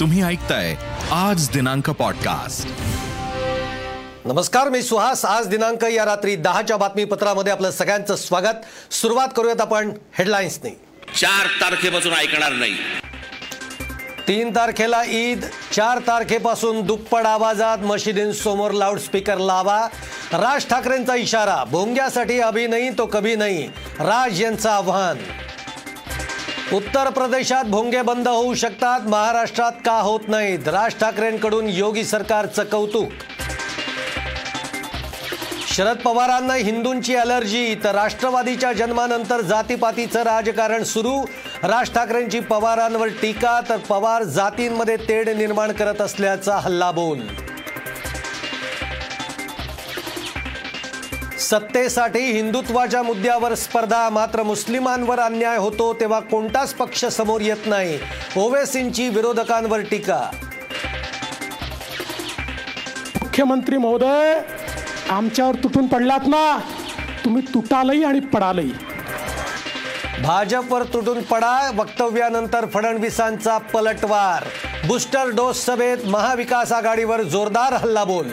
तुम्ही 0.00 0.22
ऐकताय 0.22 0.74
आज 1.12 1.48
दिनांक 1.50 1.90
पॉडकास्ट 1.90 2.68
नमस्कार 4.24 4.68
मी 4.68 4.82
सुहास. 4.82 5.24
आज 5.24 5.46
दिनांक 5.46 5.84
या 5.84 6.04
रात्री 6.04 6.36
दहाच्या 6.36 6.76
बातमीपत्रामध्ये 6.76 7.52
आपलं 7.52 7.70
सगळ्यांचं 7.70 8.16
स्वागत. 8.16 8.92
सुरुवात 8.92 9.28
करूयात 9.36 9.60
आपण 9.60 9.92
हेडलाईन्सनी. 10.18 10.70
चार 11.16 11.46
तारखेपासून 11.60 12.12
ऐकणार 12.12 12.52
नाही. 12.52 12.74
तीन 14.28 14.50
तारखेला 14.50 15.02
ईद 15.08 15.44
चार 15.72 15.98
तारखेपासून 15.98 16.82
दुप्पट 16.82 17.26
आवाजात 17.26 17.78
मशिदींसमोर 17.78 18.70
लाऊडस्पीकर 18.70 19.38
लावा. 19.38 19.88
राज 20.32 20.66
ठाकरेंचा 20.66 21.14
इशारा 21.14 21.64
भोंग्यासाठी 21.64 22.40
अभि 22.40 22.66
नाही 22.66 22.90
तो 22.90 23.06
कभी 23.06 23.36
नाही. 23.36 23.66
राज 24.00 24.42
यांचं 24.42 24.70
आव्हान. 24.70 25.18
उत्तर 26.74 27.10
प्रदेशात 27.10 27.64
भोंगे 27.64 28.02
बंद 28.02 28.28
होऊ 28.28 28.54
शकतात. 28.54 29.00
महाराष्ट्रात 29.06 29.72
का 29.84 29.92
होत 29.92 30.20
नाहीत? 30.28 30.68
राज 30.68 30.94
ठाकरेंकडून 31.00 31.68
योगी 31.68 32.04
सरकारचं 32.04 32.64
कौतुक. 32.64 33.08
शरद 35.68 35.96
पवारांना 35.96 36.54
हिंदूंची 36.54 37.14
अलर्जी 37.16 37.74
तर 37.84 37.94
राष्ट्रवादीच्या 37.94 38.72
जन्मानंतर 38.72 39.40
जातीपातीचं 39.40 40.22
राजकारण 40.22 40.82
सुरू. 40.82 41.16
राज 41.62 41.94
ठाकरेंची 41.94 42.40
पवारांवर 42.40 43.08
टीका. 43.22 43.60
तर 43.68 43.76
पवार 43.76 44.22
जातींमध्ये 44.22 44.96
तेढ 44.96 45.28
निर्माण 45.28 45.72
करत 45.72 46.00
असल्याचा 46.00 46.56
हल्लाबोल. 46.56 47.20
सत्तेसाठी 51.50 52.18
हिंदुत्वाच्या 52.18 53.02
मुद्द्यावर 53.02 53.54
स्पर्धा 53.54 54.08
मात्र 54.08 54.42
मुस्लिमांवर 54.42 55.20
अन्याय 55.20 55.56
होतो 55.56 55.92
तेव्हा 55.94 56.20
कोणताच 56.20 56.74
पक्ष 56.74 57.04
समोर 57.04 57.40
येत 57.40 57.66
नाही. 57.66 57.98
ओवेसींची 58.36 59.08
विरोधकांवर 59.08 59.80
टीका. 59.80 60.30
मुख्यमंत्री 63.22 63.76
महोदय 63.76 64.40
आमच्यावर 65.10 65.54
तुटून 65.54 65.86
पडलात 65.86 66.26
ना? 66.26 66.58
तुम्ही 67.24 67.42
तुटालही 67.54 68.04
आणि 68.04 68.20
पडालही. 68.20 68.72
भाजपवर 70.22 70.82
तुटून 70.82 71.22
पडा 71.22 71.70
वक्तव्यानंतर 71.76 72.66
फडणवीसांचा 72.66 73.58
पलटवार. 73.58 74.44
बुस्टर 74.86 75.28
डोस 75.28 75.64
सभेत 75.64 75.98
महाविकास 76.04 76.72
आघाडीवर 76.72 77.22
जोरदार 77.22 77.72
हल्लाबोल. 77.72 78.26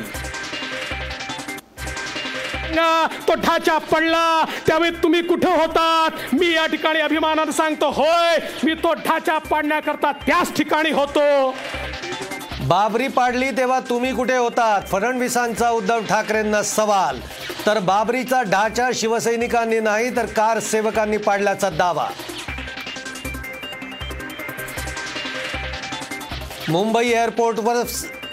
ना, 2.72 3.08
तो 3.28 3.34
ढाचा 3.34 3.78
पडला. 3.78 4.44
त्यावेळी 4.68 4.92
तुम्ही 5.04 5.22
कुठे 5.22 5.52
होतात? 5.52 6.34
मी 6.34 6.54
या 6.54 6.66
ठिकाणी 6.66 7.00
अभिमानानं 7.00 7.52
सांगतो 7.52 7.90
होय 7.92 8.38
मी 8.64 8.74
तो 8.74 8.94
ढाचा 8.94 9.38
पाडण्याकरता 9.38 10.12
त्याच 10.26 10.56
ठिकाणी 10.58 10.92
होतो. 10.92 11.56
बाबरी 12.68 13.08
पाडली 13.08 13.50
तेव्हा 13.52 13.80
तुम्ही 13.80 14.14
कुठे 14.16 14.36
होतात? 14.38 14.82
फडणवीसांचा 14.92 15.70
उद्धव 15.70 16.06
ठाकरेंना 16.10 16.62
सवाल. 16.64 17.20
तर 17.66 17.80
बाबरीचा 17.80 18.42
ढाचा 18.42 18.90
शिवसैनिकांनी 18.96 19.80
नाही 19.80 20.16
तर 20.16 20.26
कार 20.26 20.60
सेवकांनी 20.60 21.18
पाडल्याचा 21.18 21.70
दावा. 21.70 22.08
मुंबई 26.70 27.10
एअरपोर्टवर 27.10 27.84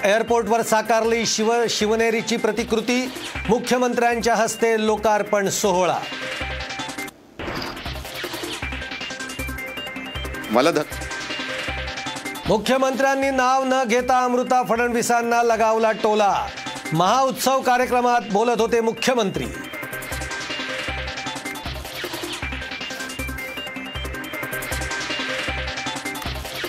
एअरपोर्टवर 0.08 0.62
साकारली 0.62 1.26
शिव 1.26 1.54
शिवनेरीची 1.68 2.36
प्रतिकृती. 2.36 3.12
मुख्यमंत्र्यांच्या 3.48 4.34
हस्ते 4.34 4.86
लोकार्पण 4.86 5.48
सोहळा. 5.48 5.98
मला 10.50 10.70
मुख्यमंत्र्यांनी 12.48 13.30
नाव 13.30 13.62
न 13.66 13.84
घेता 13.84 14.24
अमृता 14.24 14.62
फडणवीसांना 14.62 15.42
लगावला 15.42 15.92
टोला. 15.92 16.46
महाउत्सव 16.92 17.60
कार्यक्रमात 17.60 18.20
बोलत 18.32 18.60
होते 18.60 18.80
मुख्यमंत्री. 18.80 19.46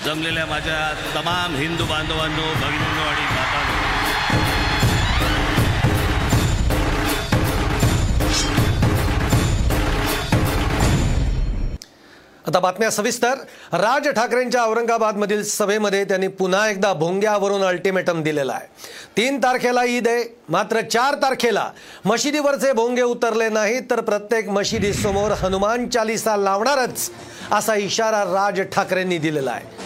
जमलेल्या 0.06 0.46
माझ्या 0.46 0.80
तमाम 1.16 1.56
हिंदू 1.56 1.86
बांधवांनो 1.86 2.54
भगिनींनो 2.62 3.08
आणि 3.08 3.26
मातांनो. 3.36 3.78
आता 12.48 12.60
बातम्या 12.60 12.90
सविस्तर. 12.92 13.34
राज 13.72 14.08
ठाकरेंच्या 14.16 14.62
औरंगाबादमधील 14.66 15.44
सभेमध्ये 15.44 16.04
त्यांनी 16.06 16.28
पुन्हा 16.40 16.68
एकदा 16.70 16.94
भोंग्यावरून 16.94 17.64
अल्टिमेटम 17.64 18.22
दिलेला 18.24 18.54
आहे. 18.54 18.68
तीन 19.18 19.38
तारखेला 19.44 19.84
ईद 19.84 20.08
आहे 20.08 20.24
मात्र 20.50 20.82
चार 20.82 21.16
तारखेला 21.22 21.70
मशिदीवरचे 22.06 22.72
भोंगे 22.74 23.02
उतरले 23.02 23.50
नाहीत 23.50 23.90
तर 23.90 24.02
प्रत्येक 24.02 24.50
मशिदीसमोर 24.50 25.32
हनुमान 25.42 25.88
चालिसा 25.90 26.36
लावणारच 26.38 27.10
असा 27.52 27.76
इशारा 27.76 28.24
राज 28.24 28.62
ठाकरेंनी 28.74 29.18
दिलेला 29.18 29.52
आहे. 29.52 29.79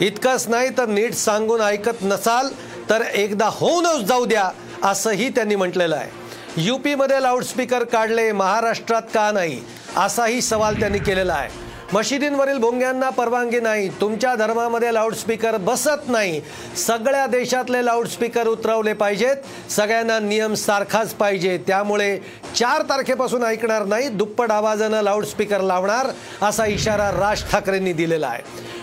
इतकंच 0.00 0.48
नाही 0.48 0.68
तर 0.78 0.86
नीट 0.86 1.14
सांगून 1.14 1.60
ऐकत 1.60 2.02
नसाल 2.02 2.48
तर 2.90 3.02
एकदा 3.14 3.48
होऊनच 3.52 4.04
जाऊ 4.04 4.24
द्या 4.24 4.50
असंही 4.88 5.28
त्यांनी 5.28 5.54
म्हटलेलं 5.54 5.96
आहे. 5.96 6.10
यूपीमध्ये 6.56 7.22
लाऊडस्पीकर 7.22 7.84
काढले 7.84 8.32
महाराष्ट्रात 8.32 9.02
का 9.14 9.30
नाही? 9.32 9.60
असाही 9.96 10.40
सवाल 10.42 10.80
त्यांनी 10.80 10.98
केलेला 10.98 11.34
आहे. 11.34 11.48
मशिदींवरील 11.92 12.58
भोंग्यांना 12.58 13.08
परवानगी 13.10 13.60
नाही 13.60 13.88
तुमच्या 14.00 14.34
धर्मामध्ये 14.34 14.94
लाऊडस्पीकर 14.94 15.56
बसत 15.56 16.08
नाही. 16.08 16.40
सगळ्या 16.76 17.26
देशातले 17.26 17.84
लाऊडस्पीकर 17.84 18.46
उतरवले 18.46 18.92
पाहिजेत 18.92 19.70
सगळ्यांना 19.70 20.18
नियम 20.18 20.54
सारखाच 20.54 21.14
पाहिजे. 21.14 21.56
त्यामुळे 21.66 22.18
चार 22.56 22.82
तारखेपासून 22.82 23.44
ऐकणार 23.44 23.84
नाही 23.84 24.08
दुप्पट 24.08 24.50
आवाजानं 24.50 25.02
लाऊडस्पीकर 25.02 25.60
लावणार 25.60 26.10
असा 26.42 26.66
इशारा 26.66 27.10
राज 27.10 27.44
ठाकरेंनी 27.50 27.92
दिलेला 27.92 28.26
आहे. 28.26 28.42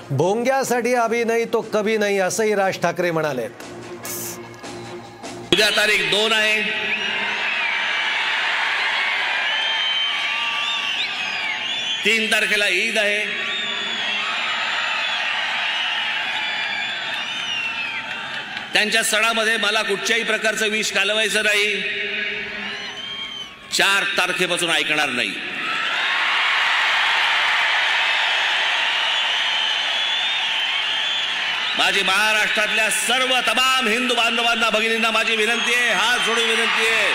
भोंग्यासाठी 0.10 0.94
अभि 0.94 1.24
नाही 1.24 1.46
तो 1.46 1.62
कभी 1.62 1.98
नाही 1.98 2.20
असंही 2.20 2.56
राज 2.56 2.80
ठाकरे 2.80 3.12
म्हणाले. 3.12 3.48
उद्या 5.54 5.70
तारीख 5.70 6.00
दोन 6.12 6.34
आहे. 6.34 6.62
तीन 12.06 12.32
तारखेला 12.32 12.68
ईद 12.68 12.98
आहे. 12.98 13.26
त्यांच्या 18.74 19.04
सणामध्ये 19.04 19.58
मला 19.58 19.82
कुठच्याही 19.82 20.24
प्रकारचं 20.24 20.68
विष 20.68 20.94
घालवायचं 20.94 21.44
नाही. 21.44 21.82
चार 23.72 24.04
तारखेपासून 24.18 24.70
ऐकणार 24.70 25.10
नाही. 25.10 25.55
माझी 31.78 32.02
महाराष्ट्रातल्या 32.03 32.90
सर्व 32.90 33.40
तमाम 33.47 33.88
हिंदू 33.88 34.16
बांधवांना 34.16 34.69
भगिनींना 34.69 35.09
माझी 35.12 35.36
विनंती 35.36 35.74
आहे 35.74 35.90
हात 35.94 36.19
जोडून 36.19 36.44
विनंती 36.44 36.88
आहे. 36.88 37.13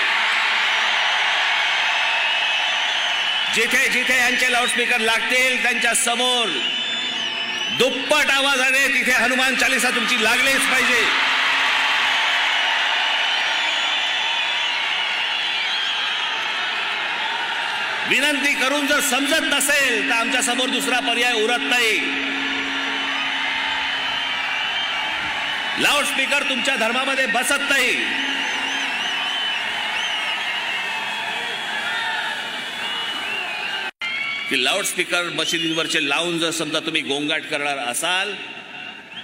जिथे 3.55 3.89
जिथे 3.89 4.19
यांचे 4.19 4.53
लाऊडस्पीकर 4.53 4.99
लागतील 4.99 5.63
त्यांच्यासमोर 5.63 6.49
दुप्पट 7.79 8.31
आवाजाने 8.31 8.87
तिथे 8.89 9.13
हनुमान 9.13 9.55
चालिसा 9.55 9.91
तुमची 9.91 10.23
लागलीच 10.25 10.71
पाहिजे. 10.71 11.03
विनंती 18.09 18.53
करून 18.55 18.87
जर 18.87 19.01
समजत 19.01 19.43
नसेल 19.43 20.09
तर 20.09 20.15
आमच्यासमोर 20.15 20.69
दुसरा 20.69 21.01
पर्याय 21.01 21.33
उरत 21.33 21.61
नाही. 21.61 21.99
लाऊडस्पीकर 25.81 26.43
तुमच्या 26.43 26.75
धर्मामध्ये 26.77 27.27
बसत 27.27 27.63
नाही. 27.71 27.93
की 34.51 34.65
लाऊडस्पीकर 34.65 35.29
मशिदींवरचे 35.35 36.09
लावून 36.09 36.39
जर 36.39 36.51
समजा 36.51 36.79
तुम्ही 36.79 37.03
गोंगाट 37.03 37.43
करणार 37.43 37.79
असाल 37.79 38.33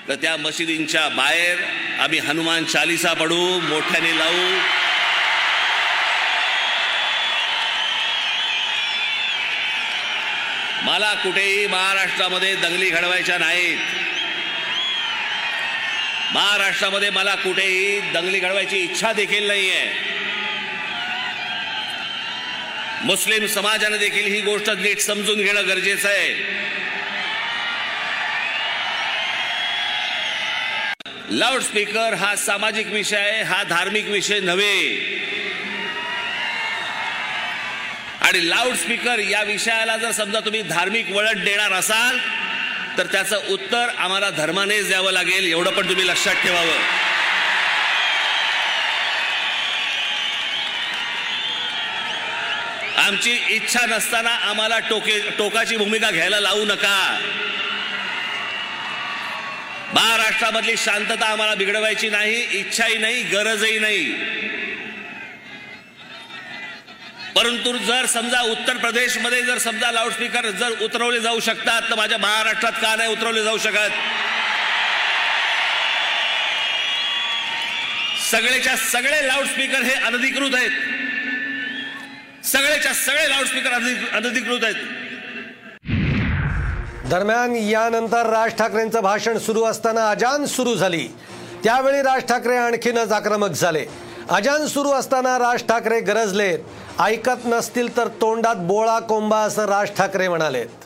तर 0.08 0.14
त्या 0.14 0.37
मशिदींच्या 0.37 1.08
बाहेर 1.08 1.62
आम्ही 2.00 2.19
हनुमान 2.19 2.64
चालिसा 2.64 3.12
पडू 3.12 3.59
मोठ्याने 3.61 4.17
लावू. 4.19 4.49
मला 10.82 11.14
कुठेही 11.14 11.67
महाराष्ट्रामध्ये 11.67 12.55
दंगली 12.55 12.91
घडवायच्या 12.91 13.38
नाहीत. 13.38 14.06
महाराष्ट्रामध्ये 16.34 17.11
मला 17.11 17.34
कुठेही 17.34 18.00
दंगली 18.00 18.38
घडवायची 18.38 18.76
इच्छा 18.76 19.12
देखील 19.12 19.46
नाही 19.46 19.70
आहे 19.70 20.14
मुस्लिम 23.05 23.46
समाजाने 23.46 23.99
देखील 23.99 24.34
ही 24.34 24.40
गोष्ट 24.40 24.70
नीट 24.70 24.99
समजून 24.99 25.38
घेणं 25.38 25.69
गरजेचं 25.69 26.08
आहे. 26.08 26.34
लाऊडस्पीकर 31.31 32.14
हा 32.14 32.37
सामाजिक 32.37 32.87
विषय 32.87 33.17
आहे 33.17 33.43
हा 33.43 33.62
धार्मिक 33.62 34.06
विषय 34.06 34.40
नव्हे. 34.40 34.96
आणि 38.20 38.49
लाऊडस्पीकर 38.49 39.19
या 39.19 39.43
विषयाला 39.43 39.96
जर 39.96 40.11
समजा 40.11 40.40
तुम्ही 40.40 40.62
धार्मिक 40.62 41.11
वळण 41.11 41.44
देणार 41.44 41.73
असाल 41.73 42.19
तर 42.99 43.07
त्याचं 43.07 43.37
उत्तर 43.49 43.89
आम्हाला 43.99 44.31
धर्मानेच 44.31 44.89
द्यावं 44.89 45.13
लागेल 45.13 45.47
एवढं 45.47 45.71
पण 45.71 45.89
तुम्ही 45.89 46.07
लक्षात 46.07 46.35
ठेवावं. 46.35 46.79
आमची 52.97 53.33
इच्छा 53.51 53.87
नसताना 53.87 54.31
आम्हाला 54.31 54.79
टोके 54.79 55.19
टोकाची 55.39 55.77
भूमिका 55.77 56.11
घ्यायला 56.11 56.41
लावू 56.41 56.65
नका. 56.65 57.19
महाराष्ट्रामधली 59.95 60.77
शांतता 60.77 61.27
आम्हाला 61.27 61.55
बिघडवायची 61.55 62.09
नाही 62.09 62.41
इच्छाही 62.51 62.97
नाही 62.97 63.23
गरजही 63.23 63.79
नाही. 63.79 64.13
परंतु 67.37 67.73
जर 67.79 68.06
समजा 68.06 68.41
उत्तर 68.41 68.77
प्रदेशमध्ये 68.77 69.43
जर 69.43 69.59
समजा 69.59 69.91
लाऊडस्पीकर 69.91 70.50
जर 70.50 70.85
उतरवले 70.85 71.21
जाऊ 71.21 71.41
शकतात 71.41 71.83
तर 71.91 71.94
माझ्या 71.94 72.19
महाराष्ट्रात 72.19 72.73
का 72.73 72.94
नाही 72.97 73.12
उतरवले 73.12 73.43
जाऊ 73.44 73.59
शकत? 73.59 73.91
सगळेच्या 78.31 78.77
सगळे 78.77 79.27
लाऊडस्पीकर 79.27 79.83
हे 79.83 79.94
अनधिकृत 79.94 80.55
आहेत. 80.55 80.71
सगळेच्या 82.44 82.93
सगळे 82.94 83.29
लाऊडस्पीकर 83.29 83.73
अनधिकृत 84.17 84.65
आहेत. 84.65 84.75
दरम्यान 87.11 87.56
यानंतर 87.56 88.31
राज 88.31 88.55
ठाकरेंचं 88.59 89.00
भाषण 89.00 89.38
सुरू 89.38 89.65
असताना 89.65 90.09
अजान 90.11 90.44
सुरू 90.47 90.75
झाली. 90.75 91.06
त्यावेळी 91.65 92.03
राज 92.03 92.23
ठाकरे 92.23 92.56
आणखीनच 92.56 93.12
आक्रमक 93.12 93.50
झाले. 93.50 93.85
अजान 94.31 94.67
सुरू 94.67 94.93
असताना 94.93 95.38
राज 95.38 95.62
ठाकरे 95.62 96.00
गरजलेत 96.00 96.59
ऐकत 97.01 97.45
नसतील 97.45 97.97
तर 97.97 98.09
तोंडात 98.21 98.57
बोळा 98.67 98.99
कोंबा 99.09 99.39
असं 99.39 99.65
राज 99.69 99.91
ठाकरे 99.97 100.29
म्हणालेत. 100.29 100.85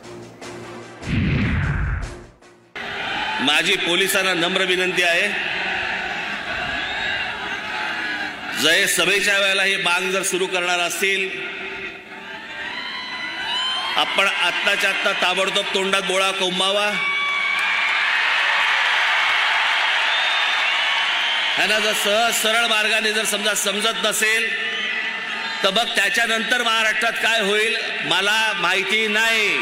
माझी 3.41 3.77
पोलिसांना 3.77 4.33
नम्र 4.35 4.65
विनंती 4.65 5.03
आहे. 5.03 5.29
जय 8.63 8.87
सभेच्या 8.87 9.39
वेळेला 9.39 9.63
ही 9.63 9.77
बांग 9.83 10.11
जर 10.13 10.23
सुरू 10.23 10.47
करणार 10.47 10.79
असतील 10.79 11.29
आपण 13.97 14.27
आत्ताच्या 14.27 14.91
आत्ता 14.91 15.13
ताबडतोब 15.23 15.65
तोंडात 15.75 16.03
बोळा 16.03 16.31
कोंबावा. 16.31 16.91
ह्यांना 21.57 21.79
जर 21.79 21.93
सहज 21.93 22.43
सरळ 22.43 22.67
मार्गाने 22.67 23.13
जर 23.13 23.25
समजा 23.25 23.55
समजत 23.55 24.05
नसेल 24.05 24.49
तर 25.63 25.71
मग 25.77 25.95
त्याच्यानंतर 25.97 26.63
महाराष्ट्रात 26.63 27.13
काय 27.23 27.41
होईल 27.41 27.77
मला 28.09 28.53
माहिती 28.61 29.07
नाही. 29.09 29.59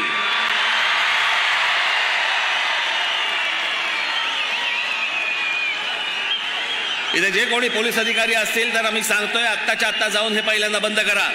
इथे 7.15 7.29
जे 7.31 7.45
कोणी 7.45 7.69
पोलीस 7.69 7.97
अधिकारी 7.99 8.33
असतील 8.35 8.73
तर 8.73 8.85
आम्ही 8.85 9.03
सांगतोय 9.03 9.45
आत्ताच्या 9.45 9.87
आत्ता 9.87 10.07
जाऊन 10.09 10.33
हे 10.35 10.41
पहिल्यांदा 10.41 10.79
बंद 10.79 10.99
करा. 10.99 11.29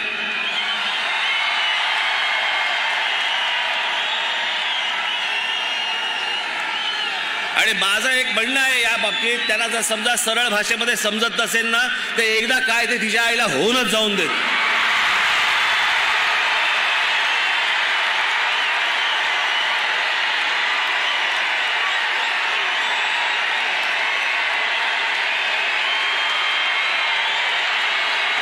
आणि 7.56 7.72
माझं 7.72 8.08
एक 8.10 8.32
म्हणणं 8.34 8.60
आहे 8.60 8.80
या 8.82 8.96
बाबतीत 9.02 9.38
त्यांना 9.46 9.66
जर 9.68 9.80
समजा 9.88 10.14
सरळ 10.24 10.48
भाषेमध्ये 10.50 10.96
समजत 10.96 11.40
नसेल 11.40 11.66
ना 11.70 11.86
तर 12.16 12.22
एकदा 12.22 12.58
काय 12.66 12.86
ते 12.86 13.00
तिच्या 13.00 13.22
आईला 13.22 13.44
होऊनच 13.52 13.86
जाऊन 13.90 14.14
देत 14.16 14.30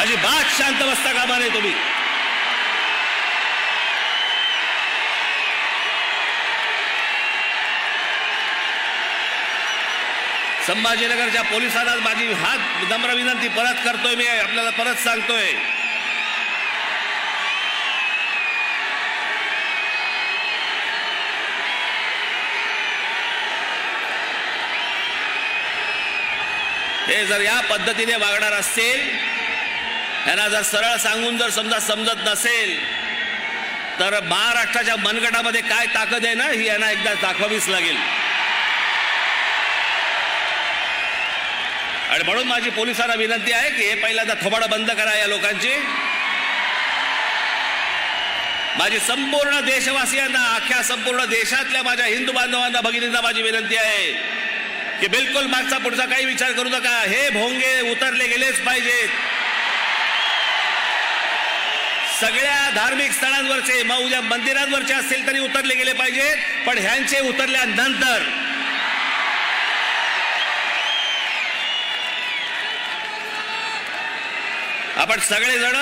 अजिबात 0.01 0.57
शांत 0.59 0.83
बसता 0.83 1.13
कामा 1.13 1.39
नाही 1.39 1.51
तुम्ही 1.55 1.73
संभाजीनगरच्या 10.73 11.41
पोलिसांना 11.43 11.95
माझी 12.03 12.27
हात 12.33 12.59
नम्र 12.91 13.15
विनंती 13.15 13.49
परत 13.57 13.81
करतोय 13.85 14.15
मी 14.17 14.27
आपल्याला 14.27 14.71
परत 14.71 15.03
सांगतोय. 15.03 15.45
हे 27.09 27.25
जर 27.27 27.41
या 27.41 27.61
पद्धतीने 27.71 28.17
वागणार 28.17 28.53
असतील 28.53 29.09
यांना 30.29 30.49
जर 30.49 30.63
सरळ 30.63 30.97
सांगून 30.97 31.39
जर 31.39 31.51
समजा 31.51 31.79
समजत 31.91 32.27
नसेल 32.29 32.77
तर 34.01 34.21
महाराष्ट्राच्या 34.25 34.97
मनगटामध्ये 34.97 35.61
काय 35.61 35.87
ताकद 35.95 36.25
आहे 36.25 36.35
ना 36.35 36.49
ही 36.49 36.67
यांना 36.67 36.91
एकदा 36.91 37.15
दाखवावीच 37.23 37.69
लागेल. 37.69 37.97
आणि 42.13 42.25
म्हणून 42.25 42.47
माझी 42.47 42.71
पोलिसांना 42.71 43.15
विनंती 43.15 43.53
आहे 43.53 43.69
की 43.71 43.85
हे 43.85 43.95
पहिल्यांदा 43.95 44.35
थोबाडं 44.43 44.71
बंद 44.71 44.91
करा 44.91 45.15
या 45.19 45.27
लोकांची. 45.27 45.71
माझी 48.79 48.99
संपूर्ण 48.99 49.61
देशवासियांना 49.61 50.45
अख्ख्या 50.55 50.83
संपूर्ण 50.83 51.25
देशातल्या 51.25 51.83
माझ्या 51.83 52.07
हिंदू 52.07 52.33
बांधवांना 52.33 52.81
भगिनींना 52.81 53.21
माझी 53.21 53.43
विनंती 53.43 53.77
आहे 53.77 54.13
की 55.01 55.07
बिलकुल 55.07 55.47
मागचा 55.47 55.79
पुढचा 55.79 56.05
काही 56.05 56.25
विचार 56.25 56.53
करू 56.53 56.69
नका. 56.69 56.99
हे 57.01 57.29
भोंगे 57.31 57.81
उतरले 57.91 58.27
गेलेच 58.27 58.61
पाहिजेत. 58.65 59.09
सगळ्या 62.21 62.71
धार्मिक 62.75 63.13
स्थळांवरचे 63.13 63.83
मग 63.83 63.99
उद्या 63.99 64.21
मंदिरांवरचे 64.21 64.95
असतील 64.95 65.27
तरी 65.27 65.39
उतरले 65.39 65.75
गेले 65.75 65.93
पाहिजेत 65.93 66.67
पण 66.67 66.79
ह्यांचे 66.79 67.21
उतरल्यानंतर 67.29 68.23
आपण 74.97 75.21
सगळेजण 75.29 75.77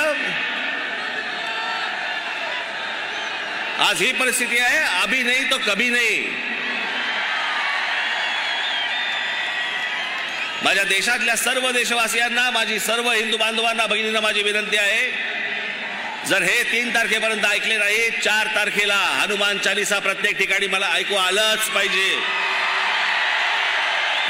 आज 3.86 4.02
ही 4.02 4.10
परिस्थिती 4.12 4.58
आहे 4.58 4.78
अभी 5.02 5.22
नाही 5.22 5.44
तो 5.50 5.58
कभी 5.66 5.88
नाही. 5.90 6.18
माझ्या 10.64 10.84
देशातल्या 10.84 11.36
सर्व 11.36 11.70
देशवासियांना 11.72 12.50
माझी 12.50 12.78
सर्व 12.80 13.10
हिंदू 13.10 13.36
बांधवांना 13.36 13.86
भगिनींना 13.86 14.20
माझी 14.20 14.42
विनंती 14.42 14.76
आहे 14.76 15.06
जर 16.28 16.42
हे 16.42 16.62
तीन 16.72 16.94
तारखेपर्यंत 16.94 17.44
ऐकले 17.50 17.76
नाही 17.76 18.10
चार 18.24 18.46
तारखेला 18.56 18.94
हनुमान 18.94 19.58
चालिसा 19.58 19.98
प्रत्येक 19.98 20.38
ठिकाणी 20.38 20.66
मला 20.66 20.90
ऐकू 20.94 21.14
आलंच 21.16 21.68
पाहिजे. 21.74 22.08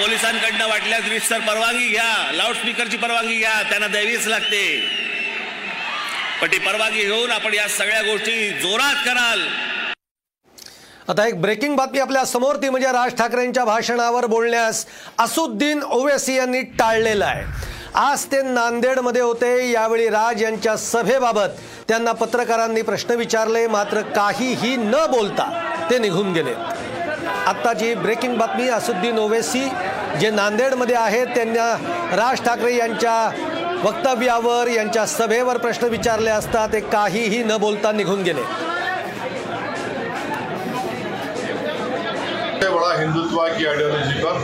पोलिसांकडनं 0.00 0.68
वाटल्यास 0.68 1.08
रितसर 1.08 1.38
परवानगी 1.38 1.88
घ्या. 1.88 2.32
लाऊडस्पीकरची 2.32 2.96
परवानगी 2.96 3.34
घ्या. 3.38 3.62
त्यांना 3.62 3.86
द्यावीच 3.86 4.26
लागते. 4.26 4.62
पण 6.40 6.48
ती 6.52 6.58
परवानगी 6.58 7.02
घेऊन 7.02 7.30
आपण 7.30 7.54
या 7.54 7.68
सगळ्या 7.68 8.00
गोष्टी 8.02 8.50
जोरात 8.60 9.04
कराल. 9.06 9.40
आता 11.08 11.26
एक 11.26 11.40
ब्रेकिंग 11.42 11.76
बातमी 11.76 11.98
आपल्यासमोर 11.98 12.56
ती 12.56 12.68
म्हणजे 12.68 12.88
राज 12.88 13.14
ठाकरेंच्या 13.14 13.64
भाषणावर 13.64 14.26
बोलण्यास 14.26 14.84
असुद्दीन 15.18 15.82
ओवेसी 15.82 16.36
यांनी 16.36 16.60
टाळलेलं 16.78 17.24
आहे. 17.24 17.44
आज 17.94 18.24
ते 18.24 18.42
नांदेडमध्ये 18.42 19.22
होते. 19.22 19.70
यावेळी 19.70 20.08
राज 20.08 20.42
यांच्या 20.42 20.76
सभेबाबत 20.76 21.60
त्यांना 21.88 22.12
पत्रकारांनी 22.12 22.82
प्रश्न 22.82 23.14
विचारले. 23.14 23.66
मात्र 23.66 24.00
काहीही 24.16 24.76
न 24.76 25.06
बोलता 25.10 25.50
ते 25.90 25.98
निघून 25.98 26.32
गेले. 26.32 26.54
आत्ताची 27.46 27.94
ब्रेकिंग 27.94 28.36
बातमी 28.36 28.68
असुद्दीन 28.68 29.18
ओवेसी 29.18 29.64
जे 30.20 30.30
नांदेडमध्ये 30.30 30.96
आहेत 30.96 31.26
त्यांना 31.26 31.72
राज 32.16 32.40
ठाकरे 32.44 32.74
यांच्या 32.76 33.14
वक्तव्यावर 33.84 34.68
यांच्या 34.68 35.04
सभेवर 35.06 35.56
प्रश्न 35.56 35.86
विचारले 35.86 36.30
असता 36.30 36.66
ते 36.72 36.80
काहीही 36.80 37.42
न 37.44 37.56
बोलता 37.56 37.92
निघून 37.92 38.22
गेले. 38.22 38.42
बड़ा 42.72 42.98
हिंदुत्व 42.98 43.36
की 43.58 43.66
आइडियोलॉजी 43.66 44.22
पर 44.24 44.36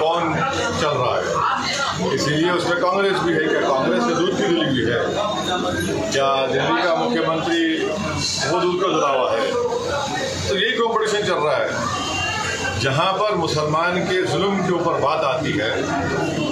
कौन 0.00 0.32
चल 0.80 0.96
रहा 0.96 1.14
है? 1.16 2.14
इसीलिए 2.14 2.50
उसमें 2.50 2.76
कांग्रेस 2.78 3.18
भी 3.18 3.32
है 3.32 3.48
क्या? 3.48 3.60
कांग्रेस 3.60 4.02
से 4.02 4.14
दूध 4.14 4.36
की 4.36 4.42
दिल्ली 4.42 4.64
भी 4.66 4.82
है। 4.90 4.98
क्या 6.12 6.46
दिल्ली 6.46 6.82
का 6.82 6.94
मुख्यमंत्री 6.94 7.60
वो 8.50 8.60
दूध 8.60 8.80
का 8.82 8.92
जुड़ा 8.92 9.08
हुआ 9.08 9.30
है? 9.32 9.50
तो 10.48 10.56
यही 10.56 10.72
कॉम्पिटिशन 10.72 11.26
चल 11.26 11.38
रहा 11.44 11.56
है। 11.56 12.03
जहाँ 12.84 13.12
पर 13.12 13.34
मुसलमान 13.34 13.98
के 14.06 14.22
जुल्म 14.22 14.66
के 14.66 14.72
ऊपर 14.72 15.00
बात 15.00 15.22
आती 15.24 15.52
है, 15.52 15.70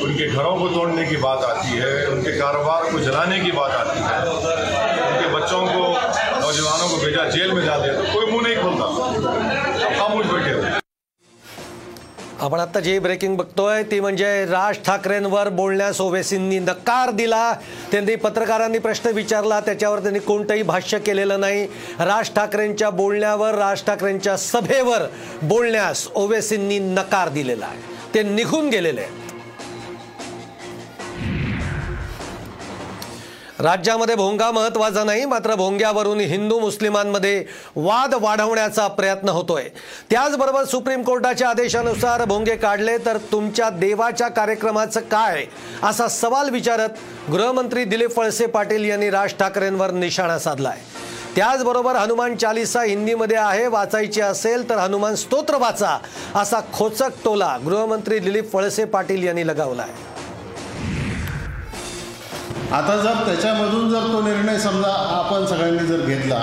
उनके 0.02 0.28
घरों 0.28 0.54
को 0.58 0.68
तोड़ने 0.68 1.04
की 1.06 1.16
बात 1.16 1.42
आती 1.44 1.68
है, 1.70 2.06
उनके 2.08 2.32
कारोबार 2.38 2.90
को 2.92 3.00
जलाने 3.00 3.40
की 3.40 3.50
बात 3.52 3.72
आती 3.72 3.98
है, 3.98 4.20
उनके 5.08 5.28
बच्चों 5.34 5.60
को, 5.66 5.82
नौजवानों 6.40 6.88
को 6.88 6.96
भेजा 7.04 7.28
जेल 7.30 7.52
में 7.52 7.64
जाते 7.64 7.88
हैं 7.88 7.96
तो 7.96 8.14
कोई 8.14 8.30
मुँह 8.32 8.42
नहीं 8.42 8.56
खोलता। 8.56 9.61
आपण 12.42 12.60
आता 12.60 12.80
जे 12.80 12.98
ब्रेकिंग 12.98 13.36
बघतोय 13.36 13.82
ती 13.82 13.98
म्हणजे 14.00 14.44
राज 14.46 14.78
ठाकरेंवर 14.86 15.48
बोलण्यास 15.48 16.00
ओवेसींनी 16.00 16.58
नकार 16.58 17.10
दिला. 17.10 17.52
त्यांनी 17.92 18.14
पत्रकारांनी 18.16 18.78
प्रश्न 18.78 19.10
विचारला 19.10 19.60
त्याच्यावर 19.60 19.98
त्यांनी 19.98 20.18
कोणतंही 20.18 20.62
भाष्य 20.62 20.98
केलेलं 20.98 21.40
नाही. 21.40 21.64
राज 22.00 22.30
ठाकरेंच्या 22.34 22.90
बोलण्यावर 22.90 23.54
राज 23.54 23.84
ठाकरेंच्या 23.86 24.36
सभेवर 24.36 25.06
बोलण्यास 25.42 26.06
ओवेसींनी 26.14 26.78
नकार 26.78 27.28
दिलेला 27.28 27.66
आहे. 27.66 27.80
ते 28.14 28.22
निघून 28.22 28.68
गेलेले 28.68 29.00
आहे 29.00 29.21
राज्यामध्ये 33.60 34.14
भोंगा 34.14 34.50
महत्त्वाचा 34.50 35.02
नाही 35.04 35.24
मात्र 35.24 35.54
भोंग्यावरून 35.54 36.20
हिंदू 36.20 36.58
मुस्लिमांमध्ये 36.58 37.44
वाद 37.76 38.14
वाढवण्याचा 38.14 38.86
प्रयत्न 38.88 39.28
होतोय. 39.28 39.68
त्याचबरोबर 40.10 40.64
सुप्रीम 40.64 41.02
कोर्टाच्या 41.02 41.48
आदेशानुसार 41.48 42.24
भोंगे 42.24 42.56
काढले 42.56 42.96
तर 42.98 43.16
तुमच्या 43.32 43.68
देवाच्या 43.70 44.28
कार्यक्रमाचं 44.28 45.00
काय? 45.00 45.44
असा 45.82 46.08
सवाल 46.08 46.50
विचारत 46.50 47.30
गृहमंत्री 47.30 47.84
दिलीप 47.84 48.18
वळसे 48.18 48.46
पाटील 48.46 48.84
यांनी 48.84 49.10
राज 49.10 49.34
ठाकरेंवर 49.38 49.90
निशाणा 49.90 50.38
साधलाय. 50.38 50.78
त्याचबरोबर 51.36 51.96
हनुमान 51.96 52.36
चालिसा 52.36 52.82
हिंदीमध्ये 52.82 53.36
आहे 53.36 53.66
वाचायची 53.66 54.20
असेल 54.20 54.68
तर 54.70 54.78
हनुमान 54.78 55.14
स्तोत्र 55.14 55.56
वाचा 55.56 55.98
असा 56.34 56.60
खोचक 56.72 57.24
टोला 57.24 57.56
गृहमंत्री 57.64 58.18
दिलीप 58.18 58.56
वळसे 58.56 58.84
पाटील 58.84 59.22
यांनी 59.22 59.46
लगावला 59.46 59.82
आहे 59.82 60.11
आता 62.72 62.96
जर 62.96 63.14
त्याच्यामधून 63.24 63.90
जर 63.90 64.06
तो 64.12 64.20
निर्णय 64.22 64.58
समजा 64.58 64.92
आपण 65.16 65.44
सगळ्यांनी 65.46 65.86
जर 65.86 66.00
घेतला 66.06 66.38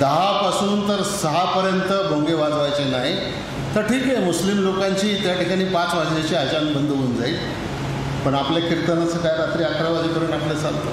दहापासून 0.00 0.88
तर 0.88 1.02
सहापर्यंत 1.02 1.92
भोंगे 2.08 2.34
वाजवायचे 2.34 2.84
नाही 2.84 3.14
तर 3.74 3.82
ठीक 3.82 4.04
आहे 4.04 4.24
मुस्लिम 4.24 4.58
लोकांची 4.58 5.14
त्या 5.22 5.34
ठिकाणी 5.34 5.64
पाच 5.64 5.94
वाजण्याची 5.94 6.34
अचान 6.34 6.72
बंद 6.72 6.90
होऊन 6.90 7.16
जाईल. 7.16 7.36
पण 8.24 8.34
आपल्या 8.34 8.62
कीर्तनाचं 8.62 9.18
काय 9.18 9.36
रात्री 9.36 9.64
अकरा 9.64 9.88
वाजेपर्यंत 9.88 10.32
आपलं 10.32 10.60
चालतं? 10.60 10.90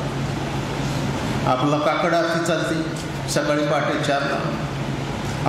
आपलं 1.50 1.80
काकड 1.80 2.14
आरती 2.14 2.46
चालते 2.46 3.30
सकाळी 3.34 3.66
पहाटे 3.68 4.04
चारला. 4.04 4.40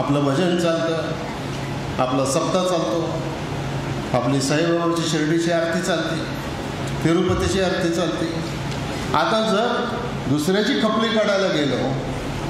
आपलं 0.00 0.24
भजन 0.24 0.56
चालतं 0.58 2.02
आपलं 2.02 2.24
सप्ताह 2.24 2.64
चालतो. 2.64 3.08
आपली 4.14 4.40
साईबाबाची 4.40 5.08
शिर्डीची 5.08 5.52
आरती 5.52 5.82
चालते 5.82 6.20
तिरुपतीची 7.04 7.60
आरती 7.60 7.94
चालते. 7.94 8.57
आता 9.14 9.40
जर 9.50 9.68
दुसऱ्याची 10.28 10.80
खपली 10.80 11.08
काढायला 11.08 11.46
गेलो 11.48 11.76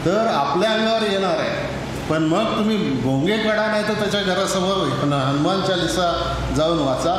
तर 0.04 0.26
आपल्या 0.26 0.70
अंगावर 0.70 1.02
येणार 1.02 1.38
आहे. 1.38 1.66
पण 2.08 2.22
मग 2.22 2.56
तुम्ही 2.58 2.76
भोंगे 2.76 3.36
काढा 3.38 3.66
नाही 3.66 3.82
तर 3.88 3.94
त्याच्या 3.94 4.20
घरासमोर 4.22 4.86
हनुमान 5.02 5.60
चालिसा 5.62 6.10
जाऊन 6.56 6.78
वाचा. 6.78 7.12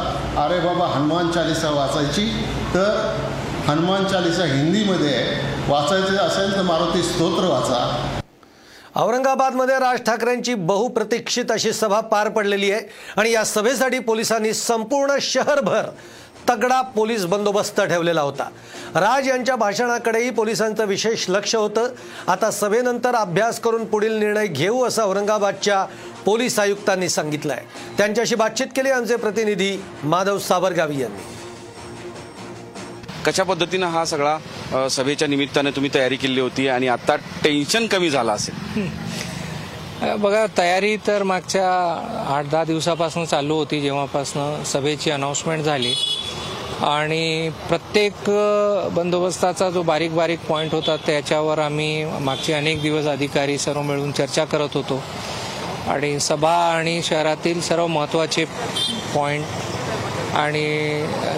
अरे 0.43 0.59
बाबा 0.59 0.87
हनुमान 0.87 1.31
चालिसा 1.31 1.69
वाचायची. 1.69 2.25
तर 2.73 3.15
हनुमान 3.67 4.05
चालिसा 4.05 4.43
हिंदीमध्ये 4.43 5.13
आहे. 5.15 5.71
वाचायचे 5.71 6.15
असेल 6.15 6.55
तर 6.55 6.61
मारुती 6.61 7.03
स्तोत्र 7.03 7.45
वाचा. 7.45 8.05
औरंगाबादमध्ये 8.95 9.75
राज 9.79 9.99
ठाकरेंची 10.05 10.53
बहुप्रतीक्षित 10.53 11.51
अशी 11.51 11.73
सभा 11.73 11.99
पार 12.01 12.29
पडलेली 12.29 12.71
आहे. 12.71 12.81
आणि 13.17 13.31
या 13.31 13.43
सभेसाठी 13.45 13.99
पोलिसांनी 13.99 14.53
संपूर्ण 14.53 15.17
शहरभर 15.21 15.85
तगडा 16.49 16.81
पोलीस 16.95 17.25
बंदोबस्त 17.25 17.79
ठेवलेला 17.81 18.21
होता. 18.21 18.49
राज 18.95 19.27
यांच्या 19.27 19.55
भाषणाकडेही 19.55 20.29
पोलिसांचं 20.29 20.85
विशेष 20.85 21.25
लक्ष 21.29 21.55
होतं. 21.55 21.89
आता 22.27 22.49
सभेनंतर 22.51 23.15
अभ्यास 23.15 23.59
करून 23.59 23.85
पुढील 23.85 24.17
निर्णय 24.19 24.47
घेऊ 24.47 24.83
असं 24.85 25.03
औरंगाबादच्या 25.03 25.83
पोलीस 26.25 26.59
आयुक्तांनी 26.59 27.09
सांगितलं 27.09 27.53
आहे 27.53 27.95
त्यांच्याशी 27.97 28.35
बातचीत 28.35 28.67
केली 28.75 28.89
आमचे 28.91 29.15
प्रतिनिधी 29.15 29.77
माधव 30.03 30.37
साबरगावी 30.39 31.01
यांनी. 31.01 31.23
कशा 33.25 33.43
पद्धतीनं 33.43 33.87
हा 33.87 34.03
सगळा 34.05 34.87
सभेच्या 34.89 35.27
निमित्ताने 35.27 35.71
तुम्ही 35.71 35.89
तयारी 35.93 36.15
केली 36.15 36.39
होती 36.41 36.67
आणि 36.67 36.87
आता 36.87 37.15
टेन्शन 37.43 37.87
कमी 37.87 38.09
झालं 38.09 38.31
असेल? 38.31 38.87
बघा 40.17 40.45
तयारी 40.57 40.95
तर 41.07 41.23
मागच्या 41.23 41.69
आठ 42.35 42.45
दहा 42.51 42.63
दिवसापासून 42.63 43.25
चालू 43.25 43.55
होती. 43.55 43.81
जेव्हापासून 43.81 44.63
सभेची 44.63 45.11
अनाऊन्समेंट 45.11 45.63
झाली. 45.63 45.93
आणि 46.81 47.49
प्रत्येक 47.69 48.29
बंदोबस्ताचा 48.95 49.69
जो 49.69 49.81
बारीक 49.83 50.15
बारीक 50.15 50.39
पॉईंट 50.39 50.73
होता 50.73 50.95
त्याच्यावर 51.05 51.59
आम्ही 51.59 52.03
मागचे 52.21 52.53
अनेक 52.53 52.81
दिवस 52.81 53.05
अधिकारी 53.07 53.57
सर्व 53.57 53.81
मिळून 53.81 54.11
चर्चा 54.11 54.45
करत 54.45 54.75
होतो. 54.75 55.01
आणि 55.87 56.19
सभा 56.19 56.53
आणि 56.69 57.01
शहरातील 57.03 57.61
सर्व 57.61 57.87
महत्त्वाचे 57.87 58.45
पॉईंट 59.15 60.35
आणि 60.37 60.63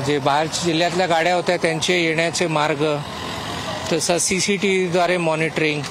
जे 0.08 0.18
बाहेर 0.20 0.48
जिल्ह्यातल्या 0.66 1.08
गाड्या 1.08 1.36
होत्या 1.36 1.58
त्यांचे 1.58 2.02
येण्याचे 2.04 2.48
मार्ग 2.48 2.86
तसं 3.92 4.18
सी 4.18 4.40
सी 4.40 4.56
टी 4.56 4.76
व्हीद्वारे 4.78 5.18
मॉनिटरिंग 5.18 5.82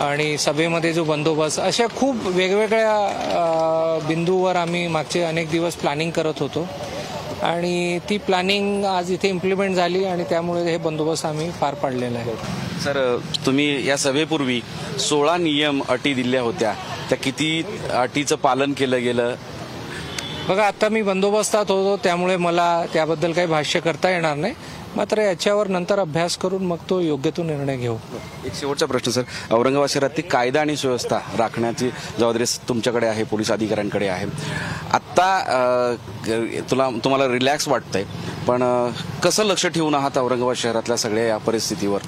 आणि 0.00 0.36
सभेमध्ये 0.38 0.92
जो 0.92 1.04
बंदोबस्त 1.04 1.60
अशा 1.60 1.86
खूप 1.96 2.26
वेगवेगळ्या 2.26 3.98
बिंदूवर 4.08 4.56
आम्ही 4.56 4.86
मागचे 4.88 5.22
अनेक 5.22 5.50
दिवस 5.50 5.74
प्लॅनिंग 5.74 6.10
करत 6.10 6.40
होतो. 6.40 6.66
आणि 7.42 7.98
ती 8.08 8.18
प्लॅनिंग 8.18 8.84
आज 8.84 9.10
इथे 9.10 9.28
इम्प्लिमेंट 9.28 9.76
झाली 9.76 10.04
आणि 10.04 10.24
त्यामुळे 10.24 10.62
हे 10.62 10.76
बंदोबस्त 10.76 11.26
आम्ही 11.26 11.50
पार 11.60 11.74
पाडलेला 11.74 12.18
आहे. 12.18 12.34
सर 12.84 13.18
तुम्ही 13.46 13.88
या 13.88 13.96
सभेपूर्वी 13.96 14.60
सोळा 14.98 15.36
नियम 15.36 15.82
अटी 15.88 16.14
दिल्या 16.14 16.42
होत्या. 16.42 16.74
त्या 17.08 17.18
किती 17.18 17.62
अटीचं 17.92 18.36
पालन 18.36 18.72
केलं 18.72 19.02
गेलं? 19.02 19.34
बघा 20.48 20.66
आता 20.66 20.88
मी 20.88 21.02
बंदोबस्तात 21.02 21.70
होतो 21.70 21.96
त्यामुळे 21.96 22.36
मला 22.36 22.84
त्याबद्दल 22.92 23.32
काही 23.32 23.46
भाष्य 23.46 23.80
करता 23.80 24.10
येणार 24.10 24.36
नाही. 24.36 24.54
मात्र 24.96 25.20
याच्यावर 25.20 25.68
नंतर 25.68 25.98
अभ्यास 25.98 26.36
करून 26.38 26.64
मग 26.66 26.76
तो 26.90 26.98
योग्य 27.00 27.30
तो 27.36 27.42
निर्णय 27.42 27.76
घेऊ. 27.76 27.96
एक 28.44 28.54
शेवटचा 28.54 28.86
प्रश्न 28.86 29.10
सर. 29.10 29.22
औरंगाबाद 29.50 29.88
शहरातील 29.88 30.28
कायदा 30.30 30.60
आणि 30.60 30.76
सुव्यवस्था 30.76 31.18
राखण्याची 31.38 31.90
जबाबदारी 32.18 32.44
तुमच्याकडे 32.68 33.06
आहे 33.06 33.24
पोलीस 33.24 33.50
अधिकाऱ्यांकडे 33.52 34.08
आहे. 34.08 34.26
आत्ता 34.92 35.96
तुला 36.70 36.88
तुम्हाला 37.04 37.28
रिलॅक्स 37.32 37.68
वाटतंय 37.68 38.04
पण 38.48 38.62
कसं 39.24 39.44
लक्ष 39.44 39.66
ठेवून 39.66 39.94
आहात 39.94 40.18
औरंगाबाद 40.18 40.56
शहरातल्या 40.56 40.96
सगळ्या 40.96 41.24
या 41.24 41.36
परिस्थितीवर? 41.38 42.00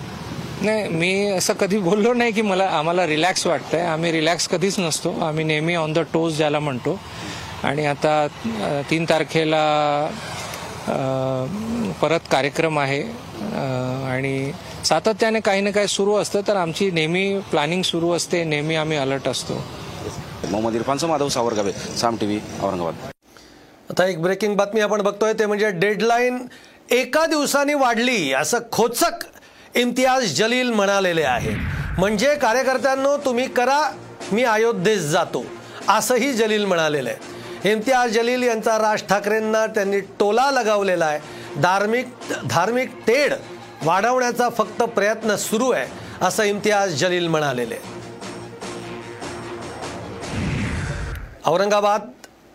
नाही 0.63 0.89
मी 0.89 1.27
असं 1.29 1.53
कधी 1.61 1.79
बोललो 1.79 2.13
नाही 2.15 2.33
की 2.33 2.43
मला 2.43 2.69
आम्हाला 2.69 3.07
रिलॅक्स 3.07 3.47
वाटतंय. 3.47 3.81
आम्ही 3.83 4.13
रिलॅक्स 4.13 4.49
कधीच 4.49 4.79
नसतो. 4.79 5.13
आम्ही 5.21 5.45
नेहमी 5.45 5.75
ऑन 5.75 5.93
द 5.93 5.99
टोज 6.13 6.37
ज्याला 6.37 6.59
म्हणतो. 6.61 6.99
आणि 7.65 7.87
आता 7.87 8.27
तीन 8.91 9.05
तारखेला 9.09 9.63
परत 10.89 12.21
कार्यक्रम 12.31 12.79
आहे. 12.79 13.03
आणि 14.11 14.53
सातत्याने 14.85 15.41
काही 15.41 15.61
ना 15.61 15.71
काही 15.71 15.89
सुरू 15.89 16.15
असतं 16.17 16.41
तर 16.47 16.57
आमची 16.57 16.91
नेहमी 16.91 17.39
प्लॅनिंग 17.51 17.83
सुरू 17.83 18.11
असते 18.13 18.43
नेहमी 18.45 18.75
आम्ही 18.75 18.97
अलर्ट 18.99 19.29
असतो. 19.29 19.55
मोहम्मद 20.51 20.75
इरफानचं 20.75 21.09
माधव 21.09 21.29
सावरगावे 21.29 21.73
साम 21.73 22.17
टीव्ही 22.21 22.41
औरंगाबाद. 22.63 22.95
आता 23.91 24.07
एक 24.07 24.21
ब्रेकिंग 24.23 24.57
बातमी 24.57 24.81
आपण 24.81 25.03
बघतोय 25.03 25.33
ते 25.39 25.47
म्हणजे 25.47 25.71
डेडलाईन 25.71 26.39
एका 26.91 27.25
दिवसाने 27.27 27.75
वाढली 27.75 28.33
असं 28.33 28.59
खोचक 28.73 29.25
इम्तियाज 29.75 30.25
जलील 30.37 30.71
म्हणालेले 30.71 31.23
आहे. 31.23 31.55
म्हणजे 31.99 32.35
कार्यकर्त्यांनो 32.35 33.17
तुम्ही 33.25 33.47
करा 33.47 33.81
मी 34.33 34.43
अयोध्येत 34.45 34.99
जातो 35.01 35.45
असंही 35.89 36.33
जलील 36.33 36.65
म्हणालेलं 36.65 37.09
आहे. 37.11 37.41
इम्तियाज 37.65 38.11
जलील 38.11 38.43
यांचा 38.43 38.77
राज 38.79 39.03
ठाकरेंना 39.09 39.67
त्यांनी 39.67 40.01
टोला 40.21 40.51
लगावलेला 40.51 41.07
आहे. 41.07 41.19
धार्मिक 41.63 42.07
धार्मिक 42.51 42.95
तेढ 43.07 43.33
वाढवण्याचा 43.85 44.49
फक्त 44.49 44.83
प्रयत्न 44.95 45.37
सुरू 45.37 45.71
आहे 45.71 45.87
असं 46.23 46.43
इम्तियाज 46.43 46.95
जलील 46.95 47.29
म्हणालेले. 47.29 47.77
औरंगाबाद 51.47 52.11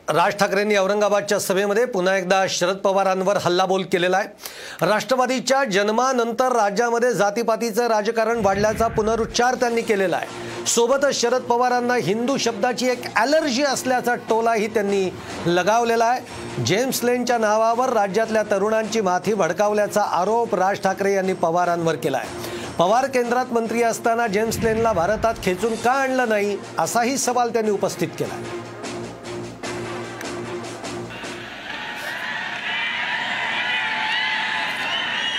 राज 0.10 0.34
ठाकरेंनी 0.40 0.76
औरंगाबादच्या 0.78 1.40
सभेमध्ये 1.40 1.84
पुन्हा 1.86 2.16
एकदा 2.18 2.46
शरद 2.50 2.76
पवारांवर 2.76 3.38
हल्लाबोल 3.44 3.84
केलेला 3.84 4.18
आहे. 4.18 4.86
राष्ट्रवादीच्या 4.88 5.64
जन्मानंतर 5.64 6.52
राज्यामध्ये 6.56 7.12
जातीपातीचं 7.14 7.88
राजकारण 7.88 8.40
वाढल्याचा 8.44 8.88
पुनरुच्चार 8.88 9.56
त्यांनी 9.56 9.82
केलेला 9.82 10.18
आहे. 10.18 10.66
सोबतच 10.68 11.20
शरद 11.22 11.42
पवारांना 11.42 11.96
हिंदू 11.96 12.38
शब्दाची 12.38 12.88
एक 12.90 13.04
ॲलर्जी 13.16 13.64
असल्याचा 13.64 14.16
टोलाही 14.30 14.68
त्यांनी 14.68 15.10
लगावलेला 15.46 16.06
आहे. 16.06 16.64
जेम्स 16.64 17.04
लेनच्या 17.04 17.38
नावावर 17.38 17.94
राज्यातल्या 17.94 18.44
तरुणांची 18.52 19.02
माथी 19.02 19.34
भडकावल्याचा 19.34 20.02
आरोप 20.20 20.56
राज 20.56 20.80
ठाकरे 20.84 21.14
यांनी 21.14 21.34
पवारांवर 21.34 21.96
केला 21.96 22.18
आहे. 22.18 22.56
पवार 22.78 23.08
केंद्रात 23.08 23.54
मंत्री 23.54 23.84
असताना 23.84 24.28
जेम्स 24.28 24.58
लेनला 24.64 24.94
भारतात 24.94 25.34
खेचून 25.44 25.76
का 25.76 25.92
आणलं 25.92 26.30
नाही 26.30 26.58
असाही 26.80 27.18
सवाल 27.18 27.54
त्यांनी 27.54 27.72
उपस्थित 27.72 28.08
केला 28.20 28.34
आहे. 28.34 28.67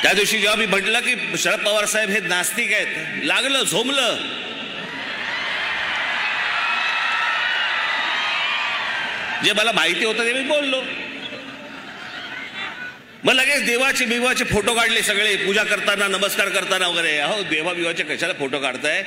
त्या 0.03 0.13
दिवशी 0.13 0.39
जेव्हा 0.39 0.57
मी 0.57 0.67
म्हटलं 0.67 1.01
की 1.01 1.15
शरद 1.39 1.59
पवार 1.59 1.85
साहेब 1.85 2.11
हे 2.11 2.21
नास्तिक 2.21 2.73
आहेत 2.73 3.25
लागलं 3.25 3.63
झोमलं. 3.63 4.17
जे 9.45 9.53
मला 9.53 9.73
माहिती 9.73 10.05
होतं 10.05 10.25
ते 10.25 10.33
मी 10.33 10.41
बोललो. 10.41 10.81
मग 13.25 13.33
लगेच 13.33 13.65
देवाचे 13.67 14.05
बिवाचे 14.05 14.45
फोटो 14.45 14.75
काढले 14.75 15.03
सगळे 15.03 15.37
पूजा 15.37 15.63
करताना 15.65 16.07
नमस्कार 16.09 16.49
करताना 16.49 16.89
वगैरे. 16.89 17.17
अहो 17.19 17.43
देवा 17.43 17.73
बिवाचे 17.73 18.03
कशाला 18.03 18.33
फोटो 18.33 18.59
काढताय? 18.59 19.05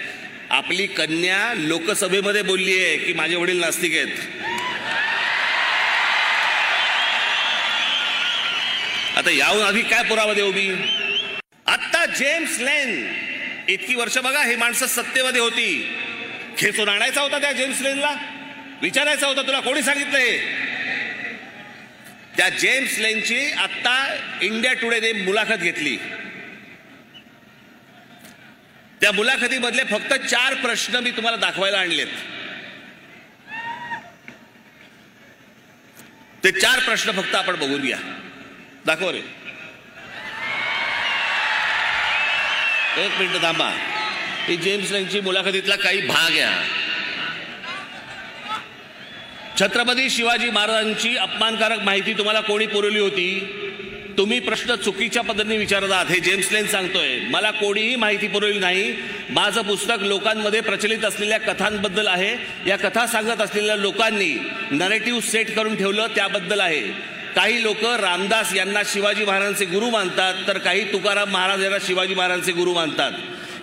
आपली 0.49 0.87
कन्या 0.87 1.53
लोकसभेमध्ये 1.57 2.41
बोलली 2.41 2.77
आहे 2.83 2.97
की 2.97 3.13
माझे 3.13 3.35
वडील 3.35 3.59
नास्तिक 3.59 3.95
आहेत. 3.95 4.60
आता 9.21 9.31
याहून 9.31 9.63
आधी 9.63 9.81
काय 9.81 10.03
पुरावा 10.03 10.33
देऊ 10.33 10.51
मी 10.51 10.69
आत्ता 11.67 12.05
जेम्स 12.05 12.57
लेन. 12.59 12.91
इतकी 13.69 13.95
वर्ष 13.95 14.17
बघा 14.17 14.43
ही 14.43 14.55
माणसं 14.55 14.87
सत्तेमध्ये 14.87 15.41
होती. 15.41 15.97
खेचून 16.57 16.89
आणायचा 16.89 17.21
होता 17.21 17.39
त्या 17.39 17.51
जेम्स 17.51 17.81
लेनला? 17.81 18.13
विचारायचा 18.81 19.27
होता 19.27 19.41
तुला 19.41 19.59
कोणी 19.59 19.81
सांगितलंय 19.81 20.37
त्या 22.37 22.49
जेम्स 22.49 22.97
लेनची 22.99 23.51
आत्ता 23.51 23.93
इंडिया 24.41 24.73
टुडेने 24.73 25.11
मुलाखत 25.13 25.61
घेतली. 25.61 25.95
त्या 29.01 29.11
मुलाखतीमधले 29.11 29.83
फक्त 29.83 30.13
चार 30.13 30.53
प्रश्न 30.53 30.95
मी 30.95 31.11
तुम्हाला 31.11 31.37
दाखवायला 31.37 31.77
आणलेत. 31.77 32.07
ते 36.43 36.51
चार 36.51 36.79
प्रश्न 36.79 37.11
फक्त 37.11 37.35
आपण 37.35 37.55
बघून 37.55 37.81
घ्या. 37.81 37.99
दाखव 38.85 39.09
रे. 39.09 39.17
एक 43.05 43.11
मिनिट 43.19 43.41
थांबा. 43.41 43.69
ही 44.47 44.55
जेम्स 44.55 44.91
लेनची 44.91 45.19
मुलाखतीतला 45.19 45.75
काही 45.75 46.01
भाग 46.01 46.31
आहे 46.31 46.69
छत्रपती 49.59 50.09
शिवाजी 50.09 50.49
महाराजांची 50.49 51.15
अपमानकारक 51.17 51.79
माहिती 51.79 52.13
तुम्हाला 52.13 52.41
कोणी 52.41 52.65
पुरवली 52.65 52.99
होती? 52.99 53.57
तुम्ही 54.17 54.39
प्रश्न 54.39 54.75
चुकीच्या 54.75 55.23
पद्धतीने 55.23 55.57
विचारत 55.57 55.91
आहात 55.91 56.05
हे 56.05 56.19
जेम्स 56.19 56.51
लेन 56.51 56.67
सांगतोय. 56.67 57.19
मला 57.19 57.51
कोणीही 57.51 57.95
माहिती 57.95 58.27
पुरवली 58.27 58.59
नाही. 58.59 58.95
माझं 59.29 59.61
पुस्तक 59.61 60.03
लोकांमध्ये 60.03 60.61
प्रचलित 60.61 61.05
असलेल्या 61.05 61.39
कथांबद्दल 61.39 62.07
आहे. 62.07 62.35
या 62.69 62.77
कथा 62.77 63.05
सांगत 63.07 63.41
असलेल्या 63.41 63.75
लोकांनी 63.75 64.49
नरेटिव्ह 64.71 65.21
सेट 65.21 65.55
करून 65.55 65.75
ठेवलं 65.75 66.07
त्याबद्दल 66.07 66.59
आहे. 66.59 67.20
काही 67.35 67.63
लोक 67.63 67.85
रामदास 67.85 68.55
यांना 68.55 68.81
शिवाजी 68.85 69.25
महाराजांचे 69.25 69.65
गुरु 69.65 69.89
मानतात 69.89 70.33
तर 70.47 70.57
काही 70.57 70.91
तुकाराम 70.93 71.29
महाराज 71.29 71.63
यांना 71.63 71.77
शिवाजी 71.87 72.13
महाराजांचे 72.13 72.51
गुरु 72.51 72.73
मानतात. 72.73 73.11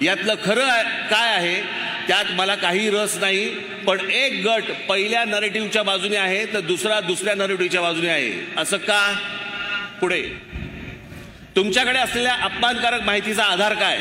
यातलं 0.01 0.35
खरं 0.45 0.67
काय 1.09 1.35
आहे 1.35 1.61
त्यात 2.09 2.25
मला 2.31 2.55
काही 2.55 2.91
रस 2.91 3.17
नाही 3.17 3.49
पण 3.87 4.11
एक 4.11 4.47
गट 4.47 4.63
पहिल्या 4.89 5.25
नरेटिव्हच्या 5.25 5.83
बाजूने 5.83 6.17
आहे 6.17 6.47
तर 6.47 6.61
दुसरा 6.61 7.01
दुसऱ्या 7.01 7.35
नरेटिव्हच्या 7.35 7.81
बाजूने 7.81 8.09
आहे. 8.09 8.61
असं 8.61 8.77
का? 8.77 9.15
पुढे. 10.01 10.23
तुमच्याकडे 11.57 11.99
असलेल्या 11.99 12.35
अपमानकारक 12.35 13.03
माहितीचा 13.03 13.45
आधार 13.45 13.75
काय? 13.75 13.99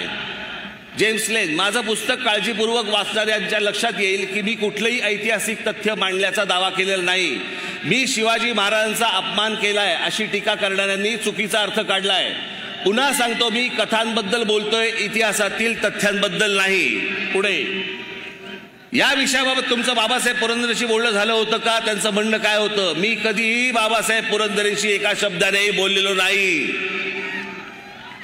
जेम्स 1.00 1.29
लेन 1.29 1.55
माझं 1.55 1.81
पुस्तक 1.81 2.13
काळजीपूर्वक 2.13 2.89
वाचणाऱ्यांच्या 2.89 3.59
लक्षात 3.59 3.93
येईल 4.00 4.33
की 4.33 4.41
मी 4.41 4.53
कुठलंही 4.53 5.01
ऐतिहासिक 5.01 5.67
तथ्य 5.67 5.95
मांडल्याचा 5.95 6.43
दावा 6.43 6.69
केलेला 6.69 7.03
नाही. 7.03 7.39
मी 7.84 8.07
शिवाजी 8.07 8.53
महाराजांचा 8.53 9.07
अपमान 9.07 9.55
केलाय 9.55 9.96
अशी 9.96 10.25
टीका 10.25 10.55
करणाऱ्यांनी 10.55 11.18
चुकीचा 11.18 11.59
अर्थ 11.61 11.79
काढलाय. 11.79 12.29
पुन्हा 12.85 13.13
सांगतो 13.13 13.50
मी 13.50 13.68
कथांबद्दल 13.68 14.44
बोलतोय 14.44 14.92
इतिहासातील 15.00 15.83
तथ्यांबद्दल 15.83 16.57
नाही. 16.57 17.00
पुढे. 17.33 17.83
या 18.94 19.13
विषयाबाबत 19.13 19.61
तुमचं 19.70 19.96
बाबासाहेब 19.96 20.37
पुरंदरेशी 20.37 20.85
बोलणं 20.85 21.09
झालं 21.09 21.33
होतं 21.33 21.57
का? 21.57 21.79
त्यांचं 21.79 22.13
म्हणणं 22.13 22.37
काय 22.37 22.57
होतं? 22.57 22.94
मी 22.96 23.16
कधीही 23.24 23.72
बाबासाहेब 23.72 24.25
पुरंदरेशी 24.25 24.92
एका 24.92 25.11
शब्दानेही 25.22 25.72
बोललेलो 25.72 26.13
नाही. 26.13 26.68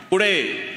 पुढे. 0.09 0.72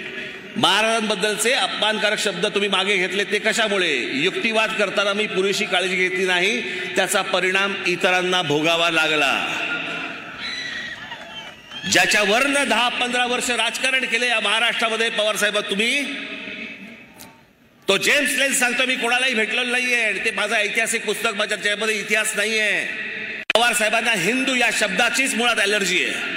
महाराजांबद्दलचे 0.57 1.53
अपमानकारक 1.53 2.19
शब्द 2.19 2.47
तुम्ही 2.47 2.69
मागे 2.69 2.97
घेतले 2.97 3.25
ते 3.25 3.39
कशामुळे? 3.39 4.09
युक्तिवाद 4.13 4.73
करताना 4.73 5.13
मी 5.13 5.27
पुरेशी 5.27 5.65
काळजी 5.65 5.97
घेतली 5.97 6.25
नाही 6.25 6.63
त्याचा 6.97 7.23
परिणाम 7.23 7.75
इतरांना 7.87 8.43
भोगावा 8.43 8.91
लागला. 8.91 9.47
ज्याच्यावरनं 11.93 12.69
दहा 12.69 12.89
पंधरा 12.89 13.27
वर्ष 13.27 13.51
राजकारण 13.51 14.05
केले 14.05 14.29
या 14.29 14.41
महाराष्ट्रामध्ये 14.41 15.11
पवारसाहेब 15.11 15.59
तुम्ही? 15.59 16.03
तो 17.89 17.97
जेम्स 17.97 18.31
लेन 18.39 18.53
सांगतो 18.53 18.87
मी 18.87 18.97
कोणालाही 18.97 19.35
भेटलेलो 19.35 19.71
नाहीये 19.73 20.05
आणि 20.05 20.19
ते 20.25 20.31
माझं 20.31 20.55
ऐतिहासिक 20.55 21.05
पुस्तक 21.05 21.31
माझ्या 21.35 21.59
ज्यामध्ये 21.59 21.95
इतिहास 21.95 22.33
नाहीये. 22.37 22.85
पवार 23.55 23.73
साहेबांना 23.73 24.13
हिंदू 24.13 24.55
या 24.55 24.71
शब्दाचीच 24.79 25.35
मुळात 25.35 25.57
अलर्जी 25.57 26.05
आहे. 26.05 26.36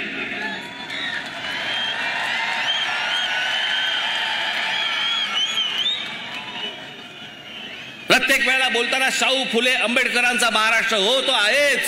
प्रत्येक 8.30 8.48
वेळेला 8.48 8.68
बोलताना 8.68 9.08
शाहू 9.12 9.44
फुले 9.52 9.70
आंबेडकरांचा 9.74 10.48
महाराष्ट्र 10.50 10.96
हो 10.96 11.20
तो 11.20 11.32
आहेच. 11.32 11.80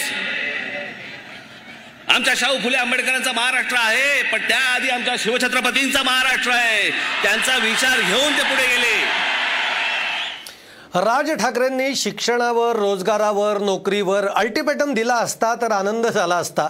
आमच्या 2.09 2.33
शाहू 2.37 2.57
फुले 2.63 2.77
आंबेडकरांचा 2.77 3.33
महाराष्ट्र 3.33 3.77
आहे 3.79 4.23
पण 4.23 4.41
त्याआधी 4.49 4.89
आमच्या 4.89 5.15
शिवछत्रपतींचा 5.19 6.03
महाराष्ट्र 6.03 6.51
आहे. 6.51 6.91
त्यांचा 7.23 7.57
विचार 7.57 8.01
घेऊन 8.01 8.33
ते 8.39 8.43
पुढे 8.43 8.67
गेले. 8.67 8.97
राज 11.05 11.31
ठाकरेंनी 11.41 11.95
शिक्षणावर 11.97 12.77
रोजगारावर 12.77 13.59
नोकरीवर 13.59 14.27
अल्टिमेटम 14.29 14.95
दिला 14.95 15.15
असता 15.15 15.55
तर 15.55 15.73
आनंद 15.73 16.07
झाला 16.07 16.37
असता. 16.37 16.69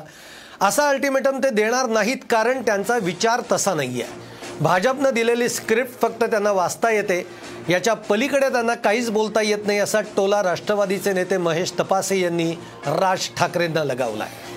असा 0.61 0.89
अल्टिमेटम 0.89 1.39
ते 1.39 1.51
देणार 1.51 1.87
नाहीत 1.87 2.31
कारण 2.31 2.63
त्यांचा 2.63 2.99
विचार 3.03 3.41
तसा 3.53 3.75
नाही 3.75 4.03
आहे 4.03 4.32
भाजपनं 4.61 5.11
दिलेली 5.15 5.49
स्क्रिप्ट 5.49 6.01
फक्त 6.03 6.25
त्यांना 6.25 6.51
वाचता 6.53 6.91
येते. 6.91 7.27
याच्या 7.69 7.95
पलीकडे 7.95 8.49
त्यांना 8.49 8.75
काहीच 8.75 9.11
बोलता 9.11 9.43
येत 9.43 9.67
नाही 9.67 9.79
असा 9.79 10.01
टोला 10.17 10.43
राष्ट्रवादीचे 10.43 11.12
नेते 11.12 11.37
महेश 11.37 11.73
तपासे 11.81 12.21
यांनी 12.21 12.51
राज 12.87 13.29
ठाकरेंना 13.37 13.85
लगावला 13.85 14.25
आहे 14.25 14.51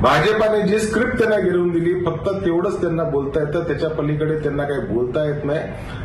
भाजपाने 0.00 0.60
जी 0.68 0.78
स्क्रिप्ट 0.78 1.18
त्यांना 1.18 1.36
गिरवून 1.36 1.70
दिली 1.70 1.94
फक्त 2.04 2.28
तेवढंच 2.44 2.80
त्यांना 2.80 3.04
बोलता 3.04 3.40
येतं. 3.40 3.66
त्याच्या 3.66 3.90
पलीकडे 3.90 4.38
त्यांना 4.38 4.64
काही 4.64 4.80
बोलता 4.80 5.24
येत 5.24 5.44
नाही. 5.44 5.58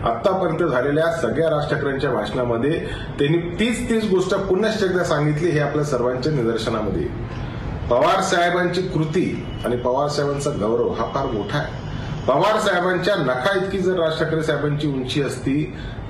आतापर्यंत 0.04 0.70
झालेल्या 0.72 1.12
सगळ्या 1.12 1.50
राज 1.50 1.70
ठाकरेंच्या 1.70 2.12
भाषणामध्ये 2.12 2.80
त्यांनी 3.20 3.38
तीच 3.60 3.90
तीच 3.90 4.10
गोष्ट 4.10 4.36
पुन्हा 4.36 4.72
एकदा 4.86 5.04
सांगितली 5.04 5.50
हे 5.50 5.60
आपल्या 5.60 5.86
सर्वांच्या 5.86 6.32
निदर्शनामध्ये. 6.32 7.02
येईल. 7.02 7.45
पवार 7.90 8.22
साहेबांची 8.22 8.82
कृती 8.82 9.26
आणि 9.66 9.76
पवार 9.78 10.08
साहेबांचा 10.10 10.52
गौरव 10.60 10.92
हा 10.94 11.06
फार 11.16 11.26
मोठा 11.26 11.58
आहे. 11.58 11.84
पवार 12.28 12.60
साहेबांच्या 12.60 13.16
नखा 13.16 13.56
इतकी 13.56 13.78
जर 13.78 14.00
राज 14.00 14.18
ठाकरे 14.20 14.44
साहेबांची 14.44 14.88
उंची 14.88 15.22
असती 15.22 15.64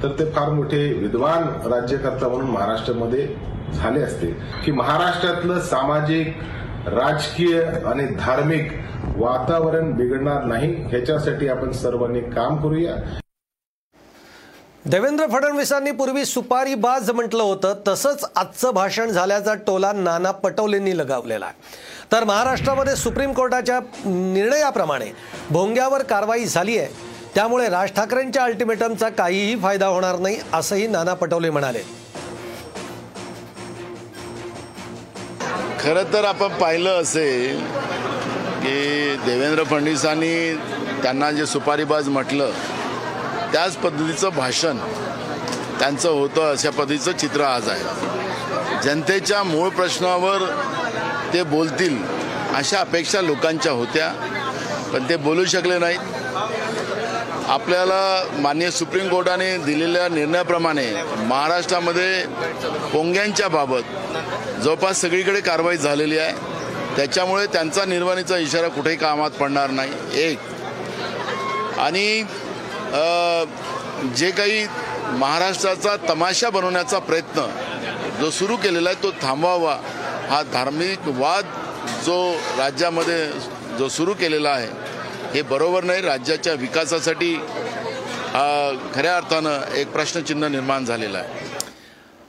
तर 0.03 0.11
ते 0.19 0.29
फार 0.31 0.49
मोठे 0.49 0.87
विद्वान 0.93 1.43
राज्यकर्ता 1.71 2.27
म्हणून 2.27 2.49
महाराष्ट्रामध्ये 2.49 3.27
झाले 3.73 4.01
असते. 4.01 4.27
की 4.65 4.71
महाराष्ट्रातलं 4.71 5.59
सामाजिक 5.61 6.33
राजकीय 6.87 7.61
आणि 7.85 8.05
धार्मिक 8.15 8.71
वातावरण 9.17 9.91
बिघडणार 9.91 10.43
नाही 10.43 10.73
ह्याच्यासाठी 10.89 11.47
आपण 11.47 11.71
सर्वांनी 11.71 12.21
काम 12.31 12.55
करूया. 12.63 12.95
देवेंद्र 14.87 15.25
फडणवीसांनी 15.27 15.91
पूर्वी 15.91 16.23
सुपारी 16.25 16.73
बाज 16.75 17.09
म्हटलं 17.09 17.43
होतं 17.43 17.73
तसंच 17.87 18.25
आजचं 18.35 18.73
भाषण 18.73 19.11
झाल्याचा 19.11 19.53
टोला 19.67 19.91
नाना 19.93 20.31
पटोलेंनी 20.31 20.97
लगावलेला 20.97 21.45
आहे. 21.45 21.55
तर 22.11 22.23
महाराष्ट्रामध्ये 22.23 22.95
सुप्रीम 22.95 23.31
कोर्टाच्या 23.33 23.79
निर्णयाप्रमाणे 24.05 25.05
भोंग्यावर 25.49 26.03
कारवाई 26.03 26.45
झाली 26.45 26.77
आहे 26.77 27.33
त्यामुळे 27.35 27.69
राज 27.69 27.91
ठाकरेंच्या 27.95 28.43
अल्टिमेटमचा 28.43 29.09
काहीही 29.09 29.55
फायदा 29.61 29.87
होणार 29.87 30.19
नाही 30.19 30.37
असंही 30.53 30.87
नाना 30.87 31.13
पटोले 31.13 31.49
म्हणाले. 31.49 31.81
खरं 35.79 36.13
तर 36.13 36.25
आपण 36.25 36.57
पाहिलं 36.59 37.01
असेल 37.01 37.59
की 38.61 39.15
देवेंद्र 39.25 39.63
फडणवीसांनी 39.63 40.55
त्यांना 41.03 41.31
जे 41.31 41.45
सुपारीबाज 41.45 42.07
म्हटलं 42.09 42.51
त्याच 43.55 43.75
पद्धतीचं 43.75 44.29
भाषण 44.29 44.77
त्यांचं 45.79 46.09
होतं 46.09 46.51
अशा 46.51 46.69
पद्धतीचं 46.69 47.11
चित्र 47.11 47.41
आज 47.41 47.69
आहे. 47.69 47.83
जनतेच्या 48.83 49.43
मूळ 49.43 49.69
प्रश्नावर 49.69 50.41
ते 51.33 51.43
बोलतील 51.43 51.97
अशा 52.55 52.79
अपेक्षा 52.79 53.21
लोकांच्या 53.21 53.71
होत्या 53.71 54.09
पण 54.93 55.09
ते 55.09 55.15
बोलू 55.15 55.45
शकले 55.45 55.77
नाहीत. 55.77 55.99
आपल्याला 57.47 58.23
माननीय 58.39 58.71
सुप्रीम 58.71 59.09
कोर्टाने 59.09 59.57
दिलेल्या 59.57 60.07
निर्णयाप्रमाणे 60.09 60.91
महाराष्ट्रामध्ये 61.17 62.25
पोंग्यांच्या 62.93 63.47
बाबत 63.47 63.81
जवळपास 64.61 65.01
सगळीकडे 65.01 65.41
कारवाई 65.41 65.77
झालेली 65.77 66.17
आहे. 66.17 66.33
त्याच्यामुळे 66.95 67.45
त्यांचा 67.45 67.85
निर्वाणीचा 67.85 68.37
इशारा 68.37 68.67
कुठेही 68.67 68.95
कामात 68.95 69.31
पडणार 69.31 69.69
नाही. 69.69 69.91
एक. 70.13 70.39
आणि 71.77 72.23
जे 74.17 74.29
काही 74.31 74.65
महाराष्ट्राचा 75.19 75.95
तमाशा 76.09 76.49
बनवण्याचा 76.49 76.99
प्रयत्न 76.99 77.45
जो 78.19 78.29
सुरू 78.31 78.55
केलेला 78.55 78.89
आहे 78.89 79.01
तो 79.03 79.11
थांबवावा. 79.21 79.77
हा 80.29 80.41
धार्मिक 80.53 81.07
वाद 81.17 81.45
जो 82.05 82.17
राज्यामध्ये 82.57 83.27
जो 83.77 83.87
सुरू 83.89 84.13
केलेला 84.19 84.49
आहे 84.49 84.67
हे 85.33 85.41
बरोबर 85.41 85.83
नाही. 85.83 86.01
राज्याच्या 86.01 86.53
विकासासाठी 86.53 87.33
खऱ्या 88.93 89.15
अर्थानं 89.15 89.75
एक 89.77 89.91
प्रश्नचिन्ह 89.91 90.47
निर्माण 90.47 90.85
झालेलं 90.85 91.17
आहे. 91.17 91.43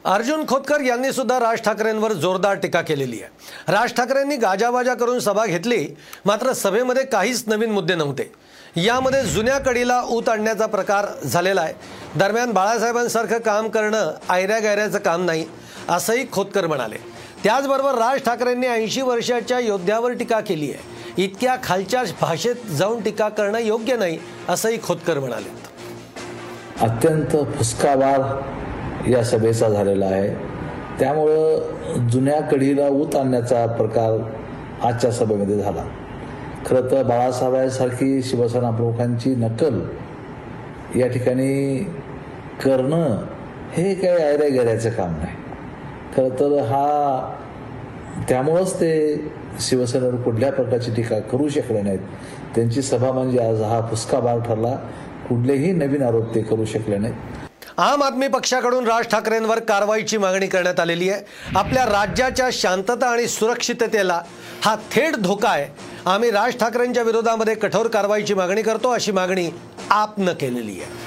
अर्जुन 0.04 0.44
खोतकर 0.48 0.80
यांनी 0.80 1.12
सुद्धा 1.12 1.38
राज 1.40 1.60
ठाकरेंवर 1.64 2.12
जोरदार 2.12 2.56
टीका 2.56 2.80
केलेली 2.82 3.20
आहे. 3.22 3.72
राज 3.72 3.92
ठाकरेंनी 3.96 4.36
गाजावाजा 4.36 4.94
करून 4.94 5.18
सभा 5.20 5.46
घेतली 5.46 5.86
मात्र 6.26 6.52
सभेमध्ये 6.54 7.04
काहीच 7.04 7.44
नवीन 7.46 7.70
मुद्दे 7.70 7.94
नव्हते. 7.94 8.30
यामध्ये 8.76 9.22
जुन्या 9.22 9.58
कडीला 9.58 10.02
ऊत 10.10 10.28
आणण्याचा 10.28 10.66
प्रकार 10.66 11.06
झालेला 11.24 11.60
आहे. 11.60 11.72
दरम्यान 12.18 12.50
बाळासाहेबांसारखं 12.52 13.38
काम 13.38 13.68
करणं 13.68 14.12
आयऱ्या 14.28 14.58
गायऱ्याचं 14.58 14.98
काम 14.98 15.24
नाही 15.24 15.46
असंही 15.88 16.24
खोतकर 16.32 16.66
म्हणाले. 16.66 16.96
त्याचबरोबर 17.44 17.94
राज 17.94 18.20
ठाकरेंनी 18.20 18.66
ऐंशी 18.66 19.00
वर्षाच्या 19.00 19.58
योद्ध्यावर 19.58 20.12
टीका 20.12 20.40
केली 20.40 20.72
आहे. 20.72 21.22
इतक्या 21.22 21.56
खालच्या 21.64 22.02
भाषेत 22.20 22.66
जाऊन 22.70 23.00
टीका 23.00 23.28
करणं 23.28 23.58
योग्य 23.58 23.96
नाही 23.96 24.18
असंही 24.48 24.78
खोतकर 24.82 25.18
म्हणाले. 25.18 25.48
अत्यंत 26.80 27.36
फुसकावार 27.58 28.20
या 29.08 29.24
सभेचा 29.24 29.68
झालेला 29.68 30.06
आहे. 30.06 30.34
त्यामुळं 30.98 32.08
जुन्या 32.08 32.40
कडीला 32.40 32.88
ऊत 32.88 33.16
आणण्याचा 33.16 33.66
प्रकार 33.66 34.18
आजच्या 34.86 35.12
सभेमध्ये 35.12 35.58
झाला. 35.58 35.84
खरं 36.66 36.90
तर 36.90 37.02
बाळासाहेबांसारखी 37.02 38.22
शिवसेना 38.22 38.70
प्रमुखांची 38.70 39.34
नकल 39.34 39.80
या 40.96 41.06
ठिकाणी 41.06 41.78
करणं 42.64 43.16
हे 43.72 43.94
काही 43.94 44.22
आयऱ्या 44.22 44.48
गेऱ्याचं 44.48 44.90
काम 44.90 45.10
नाही. 45.10 45.34
खरं 46.16 46.28
तर 46.28 46.58
हा 46.58 47.34
त्यामुळंच 48.28 48.74
ते 48.80 49.16
शिवसेनेवर 49.60 50.16
कुठल्या 50.16 50.52
प्रकारची 50.52 50.90
टीका 50.96 51.18
करू 51.20 51.48
शकले 51.48 51.82
नाहीत. 51.82 51.98
त्यांची 52.54 52.82
सभा 52.82 53.12
म्हणजे 53.12 53.38
आज 53.38 53.62
हा 53.62 53.80
फुसकाबार 53.90 54.38
ठरला. 54.38 54.76
कुठलेही 55.28 55.72
नवीन 55.72 56.02
आरोप 56.02 56.34
ते 56.34 56.40
करू 56.40 56.64
शकले 56.64 56.98
नाहीत. 56.98 57.45
आम 57.78 58.02
आदमी 58.02 58.28
पक्षाकडून 58.28 58.86
राज 58.86 59.06
ठाकरेंवर 59.06 59.58
कारवाईची 59.58 60.18
मागणी 60.18 60.46
करण्यात 60.46 60.80
आलेली 60.80 61.10
आहे. 61.10 61.22
आपल्या 61.56 61.84
राज्याच्या 61.84 62.48
शांतता 62.52 63.06
आणि 63.06 63.26
सुरक्षिततेला 63.28 64.20
हा 64.64 64.74
थेट 64.92 65.16
धोका 65.16 65.48
आहे. 65.48 65.66
आम्ही 66.06 66.30
राज 66.30 66.56
ठाकरेंच्या 66.56 67.02
विरोधामध्ये 67.02 67.54
कठोर 67.54 67.88
कारवाईची 67.88 68.34
मागणी 68.34 68.62
करतो 68.62 68.90
अशी 68.90 69.12
मागणी 69.12 69.50
आपनं 69.90 70.32
केलेली 70.32 70.80
आहे. 70.80 71.05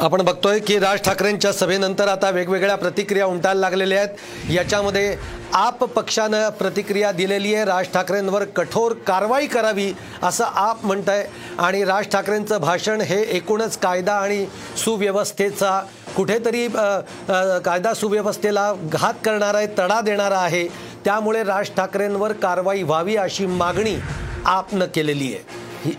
आपण 0.00 0.22
बघतोय 0.22 0.58
की 0.60 0.78
राज 0.78 1.00
ठाकरेंच्या 1.02 1.52
सभेनंतर 1.52 2.08
आता 2.08 2.28
वेगवेगळ्या 2.30 2.74
प्रतिक्रिया 2.76 3.26
उमटायला 3.26 3.60
लागलेल्या 3.60 3.98
आहेत. 3.98 4.50
याच्यामध्ये 4.50 5.16
आप 5.54 5.82
पक्षानं 5.84 6.48
प्रतिक्रिया 6.58 7.10
दिलेली 7.12 7.54
आहे. 7.54 7.64
राज 7.64 7.86
ठाकरेंवर 7.94 8.44
कठोर 8.56 8.92
कारवाई 9.06 9.46
करावी 9.46 9.92
असं 10.22 10.44
आप 10.46 10.84
म्हणत 10.84 11.08
आहे 11.08 11.24
आणि 11.58 11.82
राज 11.84 12.06
ठाकरेंचं 12.12 12.60
भाषण 12.60 13.00
हे 13.00 13.20
एकूणच 13.36 13.78
कायदा 13.78 14.14
आणि 14.14 14.44
सुव्यवस्थेचा 14.84 15.80
कुठेतरी 16.16 16.66
कायदा 16.68 17.94
सुव्यवस्थेला 17.94 18.72
घात 18.82 19.14
करणारा 19.24 19.58
आहे 19.58 19.66
तडा 19.78 20.00
देणारा 20.00 20.38
आहे. 20.38 20.66
त्यामुळे 21.04 21.42
राज 21.44 21.70
ठाकरेंवर 21.76 22.32
कारवाई 22.32 22.82
व्हावी 22.82 23.16
अशी 23.16 23.46
मागणी 23.46 23.96
आपनं 24.44 24.86
केलेली 24.86 25.34
आहे. 25.34 25.42
ही 25.84 25.94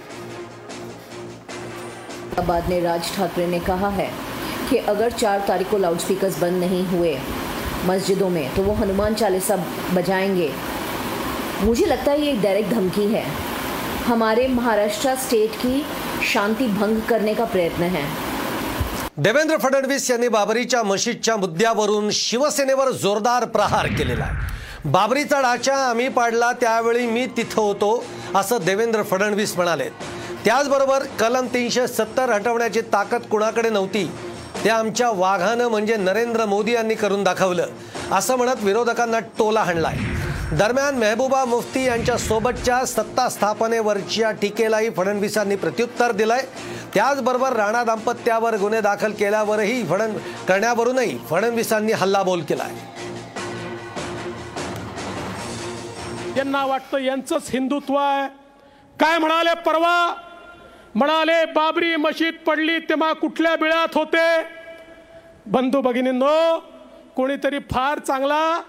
बाद 2.41 2.69
में 2.69 2.79
राज 2.81 3.15
ठाकरे 3.15 3.45
ने 3.47 3.59
कहा 3.59 3.89
है 3.89 4.09
कि 4.69 4.77
अगर 4.87 5.11
चार 5.11 5.39
तारीख 5.47 5.69
को 5.69 5.77
लाउडस्पीकर्स 5.77 6.39
बंद 6.39 6.59
नहीं 6.59 6.85
हुए 6.87 7.17
मस्जिदों 7.85 8.29
में 8.29 8.55
तो 8.55 8.63
वो 8.63 8.73
हनुमान 8.73 9.13
चालीसा 9.13 9.55
बजाएँगे। 9.93 10.51
मुझे 11.61 11.85
लगता 11.85 12.11
है 12.11 12.21
ये 12.21 12.31
एक 12.31 12.41
डायरेक्ट 12.41 12.69
धमकी 12.69 13.05
है। 13.13 13.23
हमारे 14.05 14.47
महाराष्ट्र 14.47 15.15
स्टेट 15.15 15.55
की 15.55 15.85
शांति 16.33 16.67
भंग 16.67 17.01
करने 17.09 17.33
का 17.33 17.45
प्रयत्न 17.45 17.83
है। 17.83 18.03
देवेंद्र 19.17 19.57
फडणवीस 19.57 20.09
यांनी 20.11 20.27
बाबरीच्या 20.27 20.83
मशीदच्या 20.83 21.35
मुद्द्यावरून 21.37 22.09
शिवसेनेवर 22.09 22.91
जोरदार 22.91 23.45
प्रहार 23.45 23.87
केलेला 23.87 24.23
आहे. 24.23 24.57
बाबरीचा 24.85 25.41
ढाचा 25.41 25.75
आम्ही 25.75 26.07
पाडला, 26.09 26.51
त्यावेळी 26.51 27.05
मी 27.07 27.25
तिथं 27.37 27.61
होतो, 27.61 28.03
असं 28.35 28.57
देवेंद्र 28.65 29.03
फडणवीस 29.03 29.55
म्हणाले 29.55 29.89
त्याचबरोबर 30.49 31.03
कलम 31.19 31.47
तीनशे 31.47 31.85
सत्तर 31.87 32.29
हटवण्याची 32.29 32.81
ताकद 32.93 33.21
कुणाकडे 33.21 33.69
नव्हती 33.69 34.03
ते 34.63 34.69
आमच्या 34.69 35.09
वाघानं 35.15 35.67
म्हणजे 35.67 35.95
नरेंद्र 35.95 36.45
मोदी 36.45 36.71
यांनी 36.73 36.95
करून 36.95 37.23
दाखवलं 37.23 37.65
असं 38.11 38.35
म्हणत 38.35 38.63
विरोधकांना 38.63 39.19
टोला 39.37 39.61
हाणलाय. 39.63 39.97
दरम्यान 40.51 40.95
मेहबूबा 40.95 41.43
मुफ्ती 41.45 41.83
यांच्या 41.85 42.17
सोबतच्या 42.17 42.83
सत्ता 42.85 43.27
स्थापनेवरच्या 43.29 44.31
टीकेलाही 44.31 44.89
फडणवीसांनी 44.89 45.55
प्रत्युत्तर 45.55 46.11
दिलंय. 46.11 46.41
त्याचबरोबर 46.93 47.53
राणा 47.53 47.83
दाम्पत्यावर 47.83 48.55
गुन्हे 48.57 48.79
दाखल 48.81 49.11
केल्यावरही 49.11 49.83
फडण 49.87 50.17
करण्यावरूनही 50.47 51.17
फडणवीसांनी 51.29 51.91
हल्लाबोल 51.91 52.41
केलाय. 52.41 52.71
यांना 56.37 56.65
वाटतं 56.65 56.97
यांचंच 56.97 57.49
हिंदुत्व 57.49 57.95
आहे. 57.95 58.27
काय 58.99 59.17
म्हणाले 59.17 59.53
परवा? 59.65 59.95
म्हणाले 60.95 61.45
बाबरी 61.45 61.95
मशीद 61.95 62.35
पडली 62.47 62.77
तेव्हा 62.79 63.13
कुठल्या 63.13 63.55
बिळात 63.55 63.97
होते? 63.97 64.27
बंधू 65.45 65.81
भगिनींनो 65.81 66.59
कोणीतरी 67.15 67.59
फार 67.71 67.99
चांगला 67.99 68.61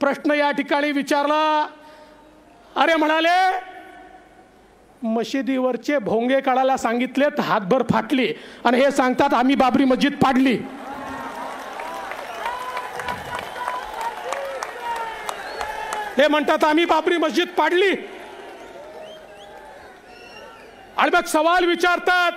प्रश्न 0.00 0.32
या 0.32 0.50
ठिकाणी 0.50 0.92
विचारला. 0.92 1.66
अरे 2.76 2.94
म्हणाले 2.94 3.38
मशिदीवरचे 5.02 5.98
भोंगे 5.98 6.40
काढायला 6.40 6.76
सांगितलेत 6.76 7.40
हातभर 7.40 7.82
फाटली 7.90 8.32
आणि 8.64 8.78
हे 8.78 8.90
सांगतात 8.90 9.34
आम्ही 9.34 9.54
बाबरी 9.54 9.84
मस्जिद 9.84 10.14
पाडली. 10.14 10.56
हे 16.16 16.28
म्हणतात 16.28 16.64
आम्ही 16.64 16.84
बाबरी 16.84 17.16
मस्जिद 17.16 17.48
पाडली. 17.48 17.94
आणि 21.02 21.10
मग 21.14 21.24
सवाल 21.24 21.64
विचारतात 21.64 22.32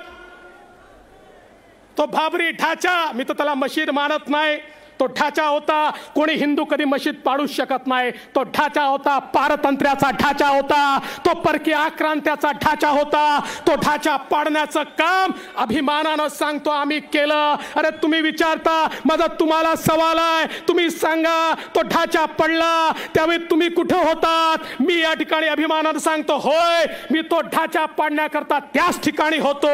तो 1.97 2.06
भाबरी 2.06 2.49
ढाचा 2.51 3.12
मी 3.15 3.23
तर 3.23 3.34
त्याला 3.34 3.54
मशीद 3.54 3.89
मानत 3.89 4.30
नाही. 4.30 4.58
तो 4.99 5.05
ढाचा 5.08 5.45
होता. 5.45 5.89
कोणी 6.15 6.34
हिंदू 6.34 6.63
कधी 6.65 6.84
मशीद 6.86 7.15
पाडूच 7.25 7.55
शकत 7.55 7.88
नाही. 7.88 8.12
तो 8.36 8.43
ढाचा 8.55 8.84
होता 8.84 9.17
पारतंत्र्याचा 9.34 10.10
ढाचा 10.19 10.47
होता. 10.47 10.97
तो 11.25 11.34
परकीय 11.41 11.73
आक्रांत्याचा 11.73 12.51
ढाचा 12.63 12.89
होता. 12.89 13.39
तो 13.67 13.75
ढाचा 13.75 14.15
पाडण्याचं 14.31 14.84
काम 14.99 15.31
अभिमानानं 15.58 16.27
सांगतो 16.29 16.69
आम्ही 16.69 16.99
केलं. 17.13 17.55
अरे 17.75 17.89
तुम्ही 18.01 18.21
विचारता 18.21 18.88
माझा 19.05 19.27
तुम्हाला 19.39 19.75
सवाल 19.77 20.19
आहे. 20.19 20.45
तुम्ही 20.67 20.89
सांगा 20.89 21.53
तो 21.75 21.81
ढाचा 21.84 22.25
पडला 22.39 22.91
त्यावेळी 23.15 23.43
तुम्ही 23.49 23.69
कुठे 23.69 23.97
होतात? 23.97 24.81
मी 24.81 24.99
या 25.01 25.13
ठिकाणी 25.13 25.47
अभिमानानं 25.47 25.99
सांगतो 25.99 26.38
होय 26.43 26.86
मी 27.12 27.21
तो 27.21 27.41
ढाचा 27.53 27.86
पाडण्याकरता 27.97 28.60
त्याच 28.73 29.03
ठिकाणी 29.03 29.38
होतो. 29.39 29.73